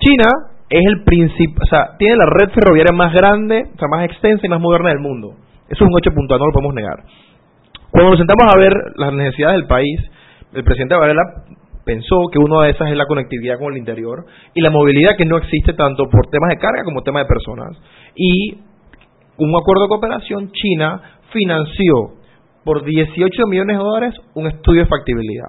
[0.00, 0.28] China
[0.70, 4.46] es el principio, o sea, tiene la red ferroviaria más grande, o sea, más extensa
[4.46, 5.34] y más moderna del mundo.
[5.68, 7.04] Eso es un hecho puntual, no lo podemos negar.
[7.90, 10.00] Cuando nos sentamos a ver las necesidades del país,
[10.52, 11.22] el presidente Varela
[11.84, 15.24] pensó que una de esas es la conectividad con el interior y la movilidad que
[15.24, 17.80] no existe tanto por temas de carga como temas de personas.
[18.14, 18.58] Y
[19.38, 21.00] un acuerdo de cooperación, China
[21.32, 22.18] financió
[22.64, 25.48] por 18 millones de dólares un estudio de factibilidad.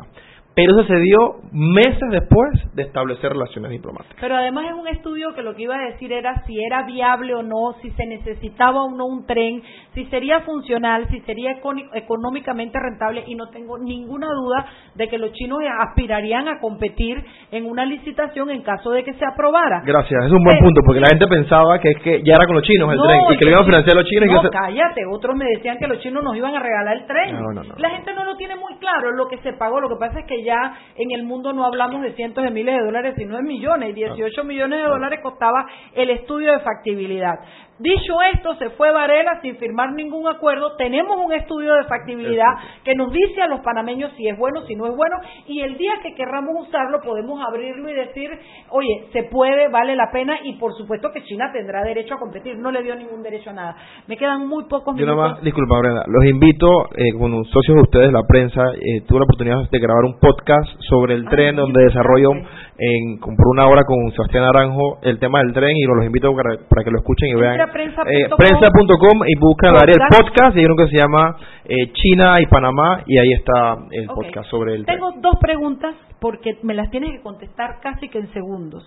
[0.59, 4.17] Pero eso se dio meses después de establecer relaciones diplomáticas.
[4.19, 7.33] Pero además es un estudio que lo que iba a decir era si era viable
[7.33, 11.51] o no, si se necesitaba o no un tren, si sería funcional, si sería
[11.93, 17.65] económicamente rentable y no tengo ninguna duda de que los chinos aspirarían a competir en
[17.65, 19.81] una licitación en caso de que se aprobara.
[19.85, 22.55] Gracias, es un buen punto porque la gente pensaba que es que ya era con
[22.55, 24.43] los chinos el tren y que lo iban a financiar los chinos.
[24.43, 27.35] No, cállate, otros me decían que los chinos nos iban a regalar el tren.
[27.77, 30.25] la gente no lo tiene muy claro lo que se pagó, lo que pasa es
[30.25, 33.37] que ya ya en el mundo no hablamos de cientos de miles de dólares, sino
[33.37, 33.93] de millones.
[33.93, 37.35] 18 millones de dólares costaba el estudio de factibilidad.
[37.79, 40.75] Dicho esto, se fue Varela sin firmar ningún acuerdo.
[40.75, 42.53] Tenemos un estudio de factibilidad
[42.83, 45.15] que nos dice a los panameños si es bueno, si no es bueno,
[45.47, 48.29] y el día que querramos usarlo podemos abrirlo y decir,
[48.69, 52.57] oye, se puede, vale la pena, y por supuesto que China tendrá derecho a competir.
[52.57, 53.75] No le dio ningún derecho a nada.
[54.07, 55.15] Me quedan muy pocos minutos.
[55.15, 56.67] Yo nomás, disculpa, Brenda, los invito,
[56.97, 60.67] eh, con socios de ustedes, la prensa, eh, tuve la oportunidad de grabar un podcast
[60.89, 62.31] sobre el ah, tren, donde desarrollo
[62.79, 66.57] en, por una hora con Sebastián Aranjo el tema del tren, y los invito para,
[66.67, 70.57] para que lo escuchen y vean prensa.com eh, y buscan el podcast.
[70.57, 74.75] y creo que se llama eh, China y Panamá y ahí está el podcast sobre
[74.75, 78.83] el Tengo dos preguntas porque me las tienes que contestar casi que en segundos.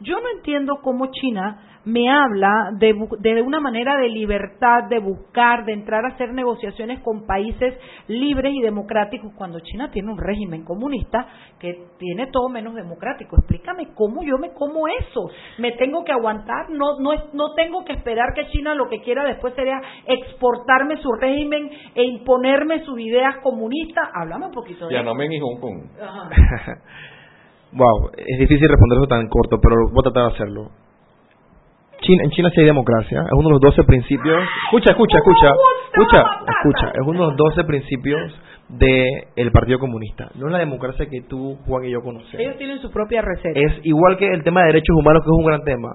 [0.00, 5.64] Yo no entiendo cómo China me habla de, de, una manera de libertad, de buscar,
[5.64, 7.74] de entrar a hacer negociaciones con países
[8.08, 11.26] libres y democráticos cuando China tiene un régimen comunista
[11.58, 13.36] que tiene todo menos democrático.
[13.38, 15.30] Explícame cómo yo me como eso.
[15.58, 19.24] Me tengo que aguantar, no, no, no tengo que esperar que China lo que quiera
[19.24, 24.08] después sería exportarme su régimen e imponerme sus ideas comunistas.
[24.14, 25.14] Háblame un poquito de eso.
[25.30, 25.82] y Hong Kong.
[27.72, 30.70] wow, es difícil responder eso tan corto, pero voy a tratar de hacerlo
[32.16, 34.42] en China sí hay democracia, es uno de los 12 principios.
[34.64, 35.48] Escucha, escucha, escucha.
[35.92, 40.30] escucha, escucha, es uno de los 12 principios del Partido Comunista.
[40.34, 42.38] No es la democracia que tú, Juan y yo conocemos.
[42.38, 43.58] Ellos tienen su propia receta.
[43.58, 45.88] Es igual que el tema de derechos humanos, que es un gran tema.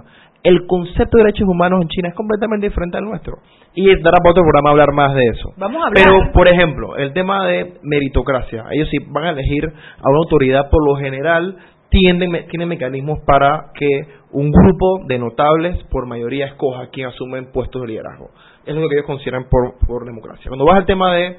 [0.43, 3.37] El concepto de derechos humanos en China es completamente diferente al nuestro.
[3.73, 5.53] Y dará para otro programa hablar más de eso.
[5.57, 6.03] Vamos a hablar.
[6.03, 8.65] Pero, por ejemplo, el tema de meritocracia.
[8.71, 11.55] Ellos sí van a elegir a una autoridad, por lo general,
[11.89, 13.87] tienden, tienen mecanismos para que
[14.31, 18.31] un grupo de notables, por mayoría, escoja quien asume puestos de liderazgo.
[18.65, 20.49] Eso es lo que ellos consideran por, por democracia.
[20.49, 21.37] Cuando vas al tema de,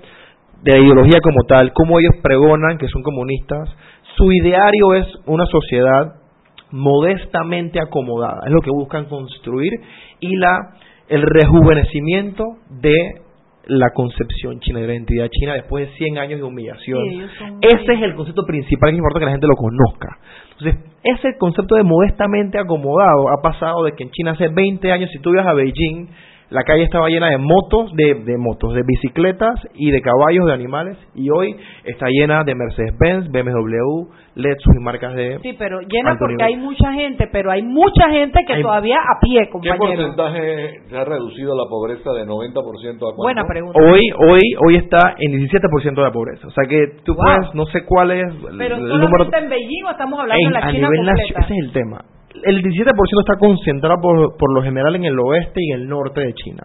[0.62, 3.68] de la ideología como tal, cómo ellos pregonan que son comunistas,
[4.16, 6.23] su ideario es una sociedad
[6.74, 9.70] modestamente acomodada, es lo que buscan construir
[10.18, 10.74] y la
[11.08, 12.96] el rejuvenecimiento de
[13.66, 17.00] la concepción china, de la identidad china después de 100 años de humillación.
[17.08, 17.22] Sí,
[17.60, 20.18] Ese es el concepto principal que importa que la gente lo conozca.
[20.58, 25.10] Entonces, ese concepto de modestamente acomodado ha pasado de que en China hace 20 años,
[25.12, 26.08] si tú ibas a Beijing,
[26.50, 30.52] la calle estaba llena de motos, de, de motos, de bicicletas y de caballos, de
[30.52, 36.16] animales, y hoy está llena de Mercedes-Benz, BMW, Lexus y marcas de Sí, pero llena
[36.18, 36.46] porque nivel.
[36.46, 39.86] hay mucha gente, pero hay mucha gente que Hay- todavía a pie, ¿Qué compañero.
[39.86, 43.22] porcentaje se ha reducido la pobreza de 90% a cuánto?
[43.22, 43.78] Buena pregunta.
[43.80, 46.48] Hoy, hoy, hoy está en 17% de la pobreza.
[46.48, 47.24] O sea que tú Wow.
[47.24, 49.38] puedes, no sé cuál es el, Pero el solamente número.
[49.38, 51.40] en Beijing o estamos hablando En- de la a China nivel completa.
[51.40, 52.04] ese es el tema.
[52.42, 56.34] El 17% está concentrado por, por lo general en el oeste y el norte de
[56.34, 56.64] China.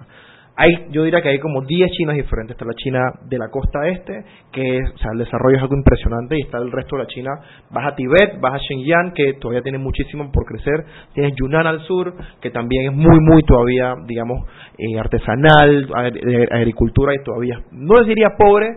[0.61, 2.55] Hay, yo diría que hay como 10 Chinas diferentes.
[2.55, 2.99] Está la China
[3.29, 6.97] de la costa este, que o el desarrollo es algo impresionante, y está el resto
[6.97, 7.31] de la China.
[7.71, 10.83] Vas a Tibet, vas a Xinjiang, que todavía tiene muchísimo por crecer.
[11.13, 14.45] Tienes Yunnan al sur, que también es muy, muy todavía, digamos,
[14.77, 18.67] eh, artesanal, de agricultura y todavía, no diría pobre,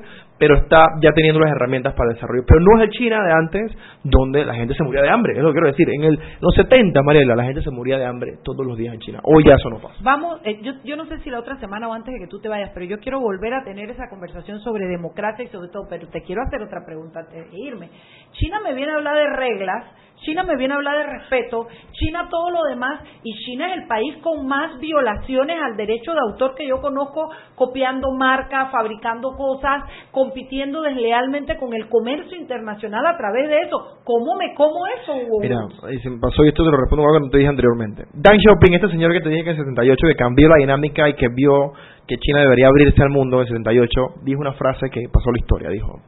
[0.43, 2.43] pero está ya teniendo las herramientas para el desarrollo.
[2.45, 5.35] Pero no es el China de antes, donde la gente se moría de hambre.
[5.35, 5.89] Es quiero decir.
[5.89, 8.99] En el, los 70, Mariela, la gente se moría de hambre todos los días en
[8.99, 9.21] China.
[9.23, 9.95] Hoy ya eso no pasa.
[10.01, 12.41] Vamos, eh, yo, yo no sé si la otra semana o antes de que tú
[12.41, 15.87] te vayas, pero yo quiero volver a tener esa conversación sobre democracia y sobre todo,
[15.89, 17.91] pero te quiero hacer otra pregunta antes de irme.
[18.33, 19.87] China me viene a hablar de reglas,
[20.23, 23.87] China me viene a hablar de respeto, China todo lo demás, y China es el
[23.87, 29.85] país con más violaciones al derecho de autor que yo conozco, copiando marcas, fabricando cosas,
[30.11, 34.01] compitiendo deslealmente con el comercio internacional a través de eso.
[34.05, 35.41] ¿Cómo me como eso, Hugo?
[35.41, 35.59] Mira,
[36.03, 38.05] se me pasó y esto te lo respondo algo que te dije anteriormente.
[38.15, 41.15] Dan Xiaoping, este señor que te dije que en 78 que cambió la dinámica y
[41.15, 41.73] que vio
[42.07, 45.71] que China debería abrirse al mundo en 78, dijo una frase que pasó la historia.
[45.71, 46.01] Dijo,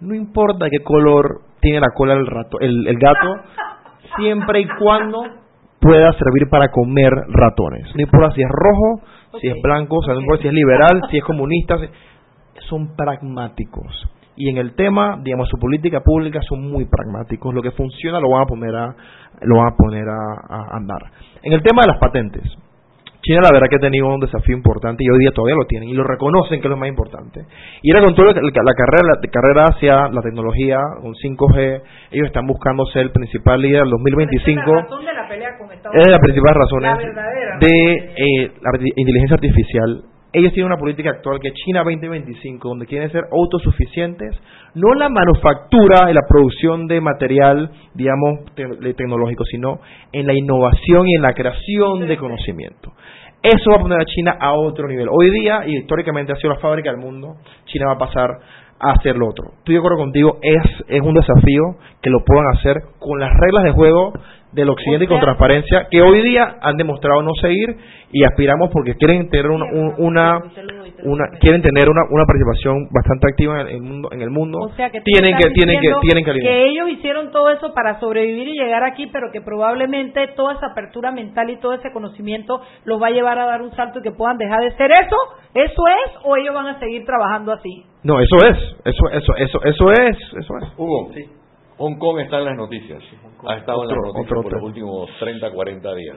[0.00, 3.34] no importa qué color tiene la cola el, rato, el, el gato,
[4.16, 5.22] siempre y cuando
[5.80, 7.88] pueda servir para comer ratones.
[7.96, 9.00] No importa si es rojo,
[9.40, 11.88] si es blanco, o sea, no importa si es liberal, si es comunista, si-
[12.68, 14.08] son pragmáticos.
[14.36, 17.54] Y en el tema, digamos, su política pública son muy pragmáticos.
[17.54, 18.94] Lo que funciona lo van a poner a,
[19.42, 20.16] lo van a poner a,
[20.48, 21.02] a andar.
[21.42, 22.42] En el tema de las patentes,
[23.24, 25.88] China la verdad que ha tenido un desafío importante y hoy día todavía lo tienen
[25.88, 27.40] y lo reconocen que es lo más importante.
[27.82, 32.26] Y era con toda la, la carrera, la carrera hacia la tecnología, con 5G, ellos
[32.26, 34.60] están buscando ser el principal líder del 2025.
[34.60, 36.20] La razón de la pelea con Estados Es Unidos.
[36.54, 37.58] razones La verdadera.
[37.60, 40.02] de eh, la inteligencia artificial.
[40.34, 44.36] Ellos tienen una política actual que es China 2025, donde quieren ser autosuficientes,
[44.74, 49.78] no en la manufactura y la producción de material, digamos, tecnológico, sino
[50.10, 52.92] en la innovación y en la creación de conocimiento.
[53.44, 55.06] Eso va a poner a China a otro nivel.
[55.08, 58.30] Hoy día, y históricamente ha sido la fábrica del mundo, China va a pasar
[58.80, 59.52] a hacer lo otro.
[59.58, 63.70] Estoy de acuerdo contigo, es un desafío que lo puedan hacer con las reglas de
[63.70, 64.12] juego
[64.54, 67.76] del occidente y con transparencia que hoy día han demostrado no seguir
[68.12, 70.38] y aspiramos porque quieren tener una, un- una,
[71.02, 74.68] una- quieren tener una, una participación bastante activa en el mundo en el mundo O
[74.76, 76.52] sea que tienen que tienen que tienen que alinear.
[76.54, 80.66] que ellos hicieron todo eso para sobrevivir y llegar aquí, pero que probablemente toda esa
[80.68, 84.02] apertura mental y todo ese conocimiento los va a llevar a dar un salto y
[84.02, 85.16] que puedan dejar de ser eso.
[85.54, 87.84] ¿Eso es o ellos van a seguir trabajando así?
[88.04, 91.10] no eso es eso eso eso eso es eso es Hugo,
[91.78, 93.02] Hong Kong está en las noticias.
[93.46, 96.16] Ha estado en las noticias otro por los últimos 30, 40 días.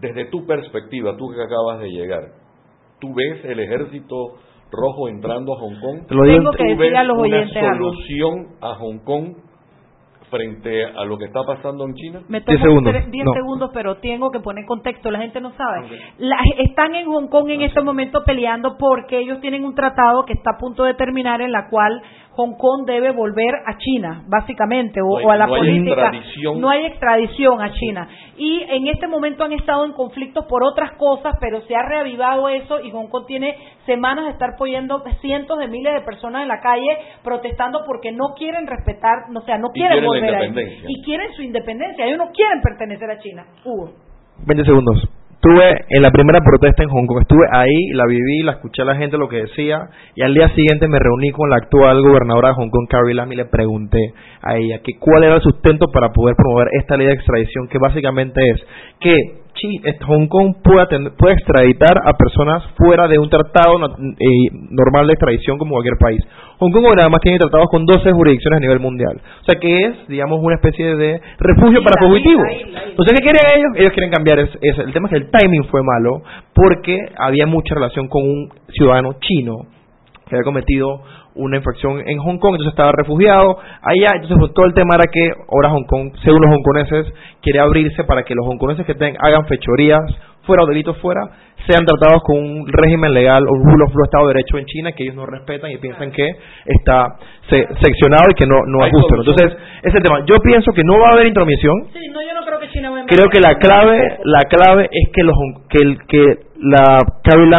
[0.00, 2.22] Desde tu perspectiva, tú que acabas de llegar,
[3.00, 4.36] ¿tú ves el ejército
[4.70, 6.06] rojo entrando a Hong Kong?
[6.08, 7.90] Te lo digo Tengo que ¿Tú decirle ves a los una oyentes algo.
[7.92, 9.34] solución a Hong Kong
[10.30, 12.20] frente a lo que está pasando en China?
[12.28, 12.92] Me segundos.
[13.24, 13.32] No.
[13.32, 15.88] segundos, pero tengo que poner contexto, la gente no sabe.
[16.18, 20.34] La- están en Hong Kong en este momento peleando porque ellos tienen un tratado que
[20.34, 22.02] está a punto de terminar en la cual
[22.38, 25.60] Hong Kong debe volver a China, básicamente, o, No hay- o a la no hay
[25.60, 25.90] política.
[26.06, 26.60] extradición.
[26.60, 28.08] No hay extradición a China.
[28.36, 32.48] Y en este momento han estado en conflictos por otras cosas, pero se ha reavivado
[32.48, 36.48] eso y Hong Kong tiene semanas de estar poniendo cientos de miles de personas en
[36.48, 41.32] la calle protestando porque no quieren respetar, o sea, no quieren volver a y quieren
[41.34, 42.06] su independencia.
[42.06, 43.44] Ellos no quieren pertenecer a China.
[43.64, 43.90] Hugo.
[44.46, 45.02] 20 segundos
[45.40, 48.84] Estuve en la primera protesta en Hong Kong, estuve ahí, la viví, la escuché a
[48.84, 52.48] la gente lo que decía y al día siguiente me reuní con la actual gobernadora
[52.48, 55.86] de Hong Kong, Carrie Lam, y le pregunté a ella que cuál era el sustento
[55.92, 58.66] para poder promover esta ley de extradición que básicamente es
[58.98, 59.14] que
[60.06, 64.26] Hong Kong puede, puede extraditar a personas fuera de un tratado eh,
[64.70, 66.20] normal de extradición como cualquier país.
[66.58, 69.20] Hong Kong además tiene tratados con 12 jurisdicciones a nivel mundial.
[69.42, 72.46] O sea que es, digamos, una especie de refugio para fugitivos.
[72.90, 73.70] Entonces, ¿qué quieren ellos?
[73.76, 74.38] Ellos quieren cambiar.
[74.40, 76.22] Es, el tema es que el timing fue malo
[76.54, 79.77] porque había mucha relación con un ciudadano chino
[80.28, 81.02] que había cometido
[81.34, 85.10] una infección en Hong Kong, entonces estaba refugiado allá, entonces pues, todo el tema era
[85.10, 87.12] que ahora Hong Kong, según los hongkoneses,
[87.42, 90.02] quiere abrirse para que los hongkoneses que tengan, hagan fechorías
[90.48, 91.20] fuera o delitos fuera,
[91.68, 94.92] sean tratados con un régimen legal o un rule of Estado de Derecho en China
[94.92, 96.26] que ellos no respetan y piensan que
[96.64, 97.16] está
[97.50, 99.14] seccionado y que no, no es justo.
[99.16, 99.52] Entonces,
[99.82, 101.74] ese tema, yo pienso que no va a haber intromisión.
[101.92, 105.22] Sí, no, yo no creo que China Creo que la clave, la clave es que
[105.22, 105.36] los
[105.68, 106.24] que el que
[106.60, 107.50] la Carrie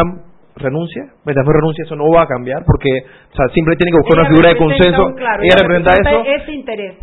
[0.60, 2.90] renuncia, mientras no renuncia eso no va a cambiar porque
[3.32, 5.04] o sea, siempre tiene que buscar una figura de consenso.
[5.18, 6.24] ella, representa, eso.
[6.26, 6.96] Ese interés.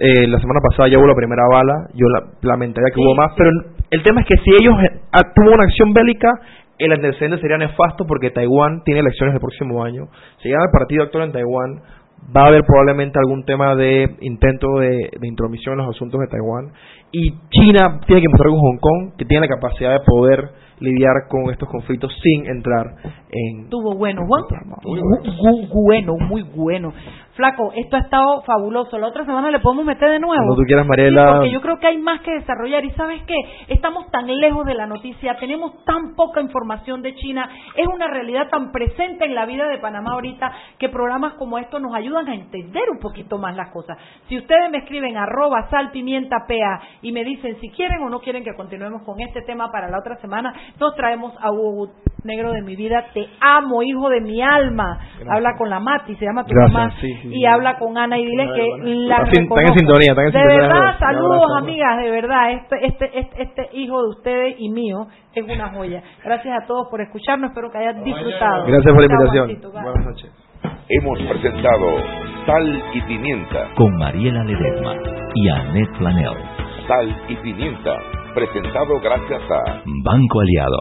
[0.00, 3.32] Eh, la semana pasada ya hubo la primera bala, yo la, lamentaría que hubo más,
[3.36, 3.50] pero
[3.90, 5.00] el tema es que si ellos eh,
[5.34, 6.28] tuvo una acción bélica,
[6.78, 10.08] el antecedente sería nefasto porque Taiwán tiene elecciones el próximo año.
[10.42, 11.80] Si llega el partido actual en Taiwán,
[12.36, 16.26] va a haber probablemente algún tema de intento de, de, intromisión en los asuntos de
[16.26, 16.72] Taiwán.
[17.12, 20.50] Y China tiene que mostrar con Hong Kong que tiene la capacidad de poder
[20.80, 22.96] lidiar con estos conflictos sin entrar
[23.30, 23.64] en...
[23.64, 24.44] Estuvo bueno, Juan.
[25.72, 26.92] bueno, muy bueno.
[27.36, 28.98] Flaco, esto ha estado fabuloso.
[28.98, 30.42] La otra semana le podemos meter de nuevo.
[30.42, 31.34] Como tú quieras, Mariela.
[31.34, 32.84] porque yo creo que hay más que desarrollar.
[32.84, 33.36] Y sabes qué,
[33.68, 38.48] estamos tan lejos de la noticia, tenemos tan poca información de China, es una realidad
[38.48, 42.34] tan presente en la vida de Panamá ahorita que programas como estos nos ayudan a
[42.34, 43.98] entender un poquito más las cosas.
[44.28, 46.46] Si ustedes me escriben arroba sal pimienta
[47.02, 49.98] y me dicen si quieren o no quieren que continuemos con este tema para la
[49.98, 51.92] otra semana, nos traemos a Hugo
[52.24, 53.04] Negro de mi vida.
[53.14, 54.98] Te amo, hijo de mi alma.
[55.28, 56.90] Habla con la Mati, se llama tu mamá
[57.30, 60.98] y habla con Ana y dile que la están en sintonía, están en de verdad,
[60.98, 65.70] saludos amigas, de verdad, este, este, este, este, hijo de ustedes y mío es una
[65.70, 66.02] joya.
[66.24, 68.66] Gracias a todos por escucharnos, espero que hayan disfrutado.
[68.66, 69.72] Gracias por la invitación.
[69.72, 70.30] Buenas noches.
[70.88, 71.86] Hemos presentado
[72.46, 74.94] Sal y Pimienta con Mariela Ledesma
[75.34, 76.34] y Annette Planel.
[76.86, 77.98] Sal y Pimienta,
[78.34, 80.74] presentado gracias a Banco Aliado.